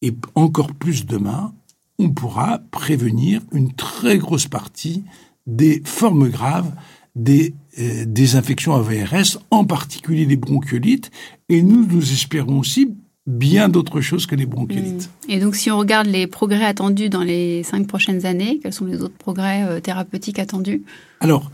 et 0.00 0.14
encore 0.36 0.72
plus 0.74 1.06
demain, 1.06 1.52
on 1.98 2.10
pourra 2.10 2.60
prévenir 2.70 3.40
une 3.50 3.72
très 3.72 4.18
grosse 4.18 4.46
partie 4.46 5.02
des 5.48 5.82
formes 5.84 6.28
graves 6.28 6.72
des, 7.14 7.54
euh, 7.78 8.04
des 8.06 8.36
infections 8.36 8.74
AVRS, 8.74 9.38
en 9.50 9.64
particulier 9.64 10.24
les 10.24 10.36
bronchiolites, 10.36 11.10
et 11.48 11.62
nous, 11.62 11.86
nous 11.86 12.12
espérons 12.12 12.58
aussi 12.58 12.94
bien 13.26 13.68
d'autres 13.68 14.00
choses 14.00 14.26
que 14.26 14.34
les 14.34 14.46
bronchiolites. 14.46 15.10
Et 15.28 15.40
donc, 15.40 15.56
si 15.56 15.70
on 15.70 15.78
regarde 15.78 16.06
les 16.06 16.26
progrès 16.26 16.64
attendus 16.64 17.08
dans 17.08 17.22
les 17.22 17.62
cinq 17.62 17.86
prochaines 17.86 18.26
années, 18.26 18.60
quels 18.62 18.72
sont 18.72 18.84
les 18.84 19.00
autres 19.00 19.16
progrès 19.16 19.64
euh, 19.64 19.80
thérapeutiques 19.80 20.38
attendus? 20.38 20.82
Alors, 21.20 21.50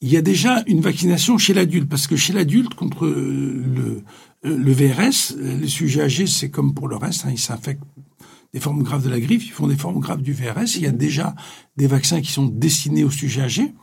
il 0.00 0.10
y 0.10 0.16
a 0.16 0.22
déjà 0.22 0.62
une 0.68 0.80
vaccination 0.80 1.38
chez 1.38 1.54
l'adulte, 1.54 1.88
parce 1.88 2.06
que 2.06 2.16
chez 2.16 2.32
l'adulte, 2.32 2.74
contre 2.74 3.06
euh, 3.06 3.64
le, 3.74 4.02
le 4.44 4.72
VRS, 4.72 5.36
les 5.38 5.66
sujets 5.68 6.02
âgés, 6.02 6.28
c'est 6.28 6.50
comme 6.50 6.72
pour 6.72 6.86
le 6.86 6.96
reste, 6.96 7.24
hein, 7.26 7.30
ils 7.32 7.38
s'infectent 7.38 7.82
des 8.54 8.60
formes 8.60 8.82
graves 8.82 9.04
de 9.04 9.10
la 9.10 9.20
griffe, 9.20 9.44
ils 9.46 9.52
font 9.52 9.66
des 9.66 9.76
formes 9.76 10.00
graves 10.00 10.22
du 10.22 10.32
VRS. 10.32 10.76
Il 10.76 10.82
y 10.82 10.86
a 10.86 10.90
déjà 10.90 11.34
des 11.76 11.86
vaccins 11.86 12.20
qui 12.22 12.32
sont 12.32 12.46
destinés 12.46 13.04
aux 13.04 13.10
sujets 13.10 13.42
âgés, 13.42 13.74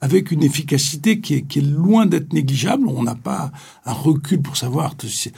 avec 0.00 0.30
une 0.30 0.42
efficacité 0.42 1.20
qui 1.20 1.34
est, 1.34 1.42
qui 1.42 1.58
est 1.58 1.62
loin 1.62 2.06
d'être 2.06 2.32
négligeable. 2.32 2.88
On 2.88 3.02
n'a 3.02 3.14
pas 3.14 3.52
un 3.84 3.92
recul 3.92 4.40
pour 4.40 4.56
savoir. 4.56 4.94
c'est- 5.06 5.32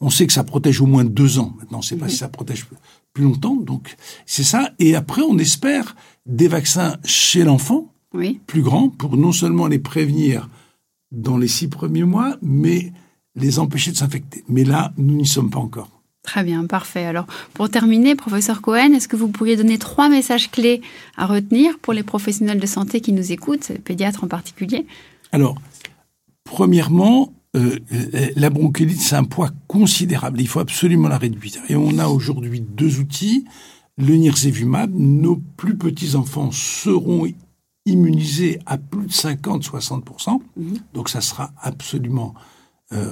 On 0.00 0.08
sait 0.08 0.26
que 0.26 0.32
ça 0.32 0.42
protège 0.44 0.80
au 0.80 0.86
moins 0.86 1.04
deux 1.04 1.38
ans. 1.38 1.54
Maintenant, 1.58 1.78
on 1.78 1.80
ne 1.80 1.84
sait 1.86 1.96
pas 1.96 2.08
si 2.08 2.16
ça 2.16 2.28
protège 2.28 2.66
plus 3.12 3.24
longtemps. 3.24 3.56
Donc 3.56 3.96
c'est 4.24 4.44
ça. 4.44 4.70
Et 4.78 4.94
après, 4.94 5.20
on 5.22 5.36
espère 5.38 5.94
des 6.24 6.48
vaccins 6.48 6.96
chez 7.04 7.44
l'enfant, 7.44 7.92
Oui. 8.14 8.40
plus 8.46 8.62
grand, 8.62 8.88
pour 8.88 9.18
non 9.18 9.32
seulement 9.32 9.66
les 9.66 9.78
prévenir 9.78 10.48
dans 11.10 11.36
les 11.36 11.48
six 11.48 11.68
premiers 11.68 12.04
mois, 12.04 12.36
mais 12.40 12.92
les 13.34 13.58
empêcher 13.58 13.90
de 13.90 13.96
s'infecter. 13.98 14.44
Mais 14.48 14.64
là, 14.64 14.94
nous 14.96 15.14
n'y 15.16 15.26
sommes 15.26 15.50
pas 15.50 15.58
encore. 15.58 15.91
Très 16.22 16.44
bien, 16.44 16.66
parfait. 16.66 17.04
Alors, 17.04 17.26
pour 17.52 17.68
terminer, 17.68 18.14
professeur 18.14 18.62
Cohen, 18.62 18.92
est-ce 18.92 19.08
que 19.08 19.16
vous 19.16 19.28
pourriez 19.28 19.56
donner 19.56 19.78
trois 19.78 20.08
messages 20.08 20.50
clés 20.50 20.80
à 21.16 21.26
retenir 21.26 21.78
pour 21.80 21.92
les 21.92 22.04
professionnels 22.04 22.60
de 22.60 22.66
santé 22.66 23.00
qui 23.00 23.12
nous 23.12 23.32
écoutent, 23.32 23.72
pédiatres 23.84 24.22
en 24.22 24.28
particulier? 24.28 24.86
Alors, 25.32 25.56
premièrement, 26.44 27.32
euh, 27.56 27.78
euh, 27.92 28.30
la 28.36 28.50
bronchiolite, 28.50 29.00
c'est 29.00 29.16
un 29.16 29.24
poids 29.24 29.50
considérable. 29.66 30.40
Il 30.40 30.48
faut 30.48 30.60
absolument 30.60 31.08
la 31.08 31.18
réduire. 31.18 31.60
Et 31.68 31.74
on 31.74 31.98
a 31.98 32.06
aujourd'hui 32.06 32.60
deux 32.60 33.00
outils. 33.00 33.44
Le 33.98 34.14
nirsevimab, 34.14 34.94
nos 34.94 35.36
plus 35.56 35.76
petits 35.76 36.14
enfants 36.14 36.50
seront 36.50 37.26
immunisés 37.84 38.60
à 38.64 38.78
plus 38.78 39.06
de 39.06 39.12
50-60%. 39.12 40.40
Donc 40.94 41.08
ça 41.08 41.20
sera 41.20 41.50
absolument 41.60 42.32
euh, 42.92 43.10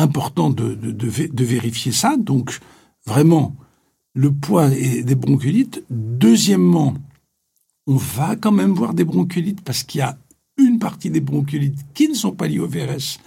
important 0.00 0.50
de, 0.50 0.74
de, 0.74 0.90
de, 0.90 1.10
vé- 1.10 1.32
de 1.32 1.44
vérifier 1.44 1.92
ça. 1.92 2.16
Donc 2.18 2.58
vraiment, 3.06 3.54
le 4.14 4.32
poids 4.32 4.68
des 4.70 5.14
bronchiolites. 5.14 5.82
Deuxièmement, 5.90 6.94
on 7.86 7.96
va 7.96 8.36
quand 8.36 8.52
même 8.52 8.72
voir 8.72 8.94
des 8.94 9.04
bronchiolites 9.04 9.62
parce 9.62 9.82
qu'il 9.82 10.00
y 10.00 10.02
a 10.02 10.18
une 10.58 10.78
partie 10.78 11.10
des 11.10 11.20
bronchiolites 11.20 11.78
qui 11.94 12.08
ne 12.08 12.14
sont 12.14 12.32
pas 12.32 12.46
liées 12.48 12.58
au 12.58 12.68
VRS 12.68 13.18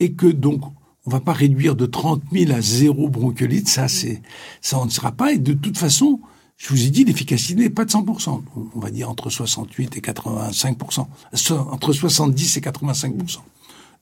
et 0.00 0.12
que 0.12 0.26
donc 0.26 0.62
on 1.06 1.10
va 1.10 1.20
pas 1.20 1.32
réduire 1.32 1.74
de 1.74 1.86
30 1.86 2.22
000 2.32 2.52
à 2.52 2.60
zéro 2.60 3.08
bronchiolite, 3.08 3.68
ça 3.68 3.88
c'est 3.88 4.20
ça 4.60 4.78
on 4.78 4.84
ne 4.84 4.90
sera 4.90 5.10
pas 5.12 5.32
et 5.32 5.38
de 5.38 5.54
toute 5.54 5.78
façon, 5.78 6.20
je 6.56 6.68
vous 6.68 6.84
ai 6.86 6.90
dit 6.90 7.04
l'efficacité 7.04 7.54
n'est 7.60 7.70
pas 7.70 7.84
de 7.86 7.90
100%, 7.90 8.42
on 8.74 8.78
va 8.78 8.90
dire 8.90 9.08
entre 9.10 9.30
68 9.30 9.96
et 9.96 10.00
85%, 10.00 11.06
So- 11.32 11.58
entre 11.70 11.92
70 11.92 12.58
et 12.58 12.60
85%. 12.60 13.38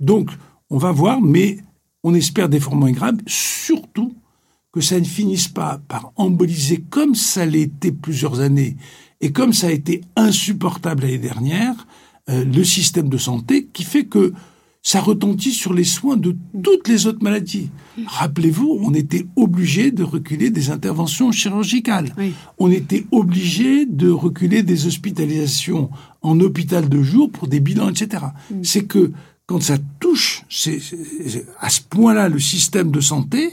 Donc 0.01 0.31
on 0.69 0.79
va 0.79 0.91
voir, 0.93 1.21
mais 1.23 1.59
on 2.03 2.15
espère 2.15 2.49
des 2.49 2.61
formes 2.61 2.81
moins 2.81 2.93
graves, 2.93 3.19
surtout 3.27 4.15
que 4.73 4.81
ça 4.81 5.01
ne 5.01 5.05
finisse 5.05 5.49
pas 5.49 5.81
par 5.89 6.13
emboliser 6.17 6.85
comme 6.91 7.15
ça 7.15 7.47
été 7.47 7.93
plusieurs 7.93 8.41
années 8.41 8.77
et 9.21 9.33
comme 9.33 9.53
ça 9.53 9.69
a 9.69 9.71
été 9.71 10.03
insupportable 10.17 11.03
l'année 11.03 11.19
dernière, 11.19 11.87
euh, 12.29 12.45
le 12.45 12.65
système 12.65 13.09
de 13.09 13.17
santé 13.17 13.69
qui 13.73 13.85
fait 13.85 14.05
que 14.05 14.33
ça 14.83 15.01
retentit 15.01 15.51
sur 15.51 15.75
les 15.75 15.83
soins 15.83 16.17
de 16.17 16.37
toutes 16.63 16.87
les 16.87 17.09
autres 17.09 17.23
maladies. 17.23 17.71
Rappelez-vous, 18.07 18.79
on 18.83 18.95
était 18.95 19.27
obligé 19.35 19.91
de 19.91 20.05
reculer 20.05 20.51
des 20.51 20.71
interventions 20.71 21.33
chirurgicales. 21.33 22.15
Oui. 22.17 22.35
On 22.59 22.71
était 22.71 23.05
obligé 23.11 23.85
de 23.85 24.11
reculer 24.11 24.63
des 24.63 24.87
hospitalisations 24.87 25.91
en 26.23 26.39
hôpital 26.39 26.89
de 26.89 27.03
jour 27.03 27.33
pour 27.33 27.49
des 27.49 27.59
bilans, 27.59 27.89
etc. 27.89 28.27
C'est 28.63 28.85
que 28.85 29.11
quand 29.47 29.63
ça 29.63 29.77
touche 30.01 30.43
c'est- 30.49 30.81
à 31.61 31.69
ce 31.71 31.81
point-là 31.81 32.29
le 32.29 32.39
système 32.41 32.91
de 32.91 33.01
santé, 33.01 33.51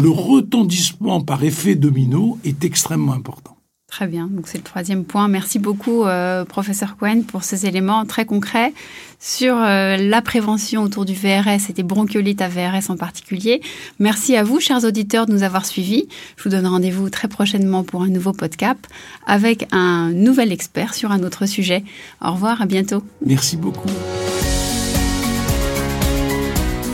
le 0.00 0.08
retentissement 0.10 1.20
par 1.20 1.44
effet 1.44 1.74
domino 1.74 2.38
est 2.44 2.64
extrêmement 2.64 3.12
important. 3.12 3.56
Très 3.86 4.08
bien, 4.08 4.26
donc 4.26 4.48
c'est 4.48 4.58
le 4.58 4.64
troisième 4.64 5.04
point. 5.04 5.28
Merci 5.28 5.60
beaucoup, 5.60 6.04
euh, 6.04 6.44
professeur 6.44 6.96
Cohen, 6.96 7.22
pour 7.22 7.44
ces 7.44 7.66
éléments 7.66 8.04
très 8.06 8.24
concrets 8.26 8.72
sur 9.20 9.56
euh, 9.56 9.96
la 9.96 10.20
prévention 10.20 10.82
autour 10.82 11.04
du 11.04 11.14
VRS 11.14 11.68
et 11.70 11.72
des 11.74 11.84
bronchiolites 11.84 12.42
à 12.42 12.48
VRS 12.48 12.90
en 12.90 12.96
particulier. 12.96 13.60
Merci 14.00 14.34
à 14.34 14.42
vous, 14.42 14.58
chers 14.58 14.82
auditeurs, 14.82 15.26
de 15.26 15.32
nous 15.32 15.44
avoir 15.44 15.64
suivis. 15.64 16.08
Je 16.36 16.42
vous 16.42 16.50
donne 16.50 16.66
rendez-vous 16.66 17.08
très 17.08 17.28
prochainement 17.28 17.84
pour 17.84 18.02
un 18.02 18.08
nouveau 18.08 18.32
podcast 18.32 18.80
avec 19.28 19.68
un 19.70 20.10
nouvel 20.10 20.50
expert 20.50 20.92
sur 20.94 21.12
un 21.12 21.22
autre 21.22 21.46
sujet. 21.46 21.84
Au 22.20 22.32
revoir, 22.32 22.62
à 22.62 22.66
bientôt. 22.66 23.04
Merci 23.24 23.56
beaucoup. 23.56 23.90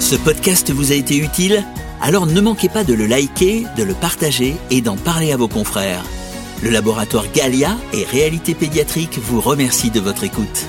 Ce 0.01 0.17
podcast 0.17 0.73
vous 0.73 0.93
a 0.93 0.95
été 0.95 1.19
utile? 1.19 1.63
Alors 2.01 2.27
ne 2.27 2.41
manquez 2.41 2.71
pas 2.71 2.85
de 2.85 2.95
le 2.95 3.07
liker, 3.07 3.67
de 3.77 3.85
le 3.85 3.93
partager 3.93 4.57
et 4.71 4.81
d'en 4.81 4.97
parler 4.97 5.31
à 5.31 5.37
vos 5.37 5.47
confrères. 5.47 6.03
Le 6.63 6.71
laboratoire 6.71 7.31
Galia 7.33 7.77
et 7.93 8.05
Réalité 8.05 8.55
Pédiatrique 8.55 9.19
vous 9.19 9.41
remercie 9.41 9.91
de 9.91 10.01
votre 10.01 10.25
écoute. 10.25 10.67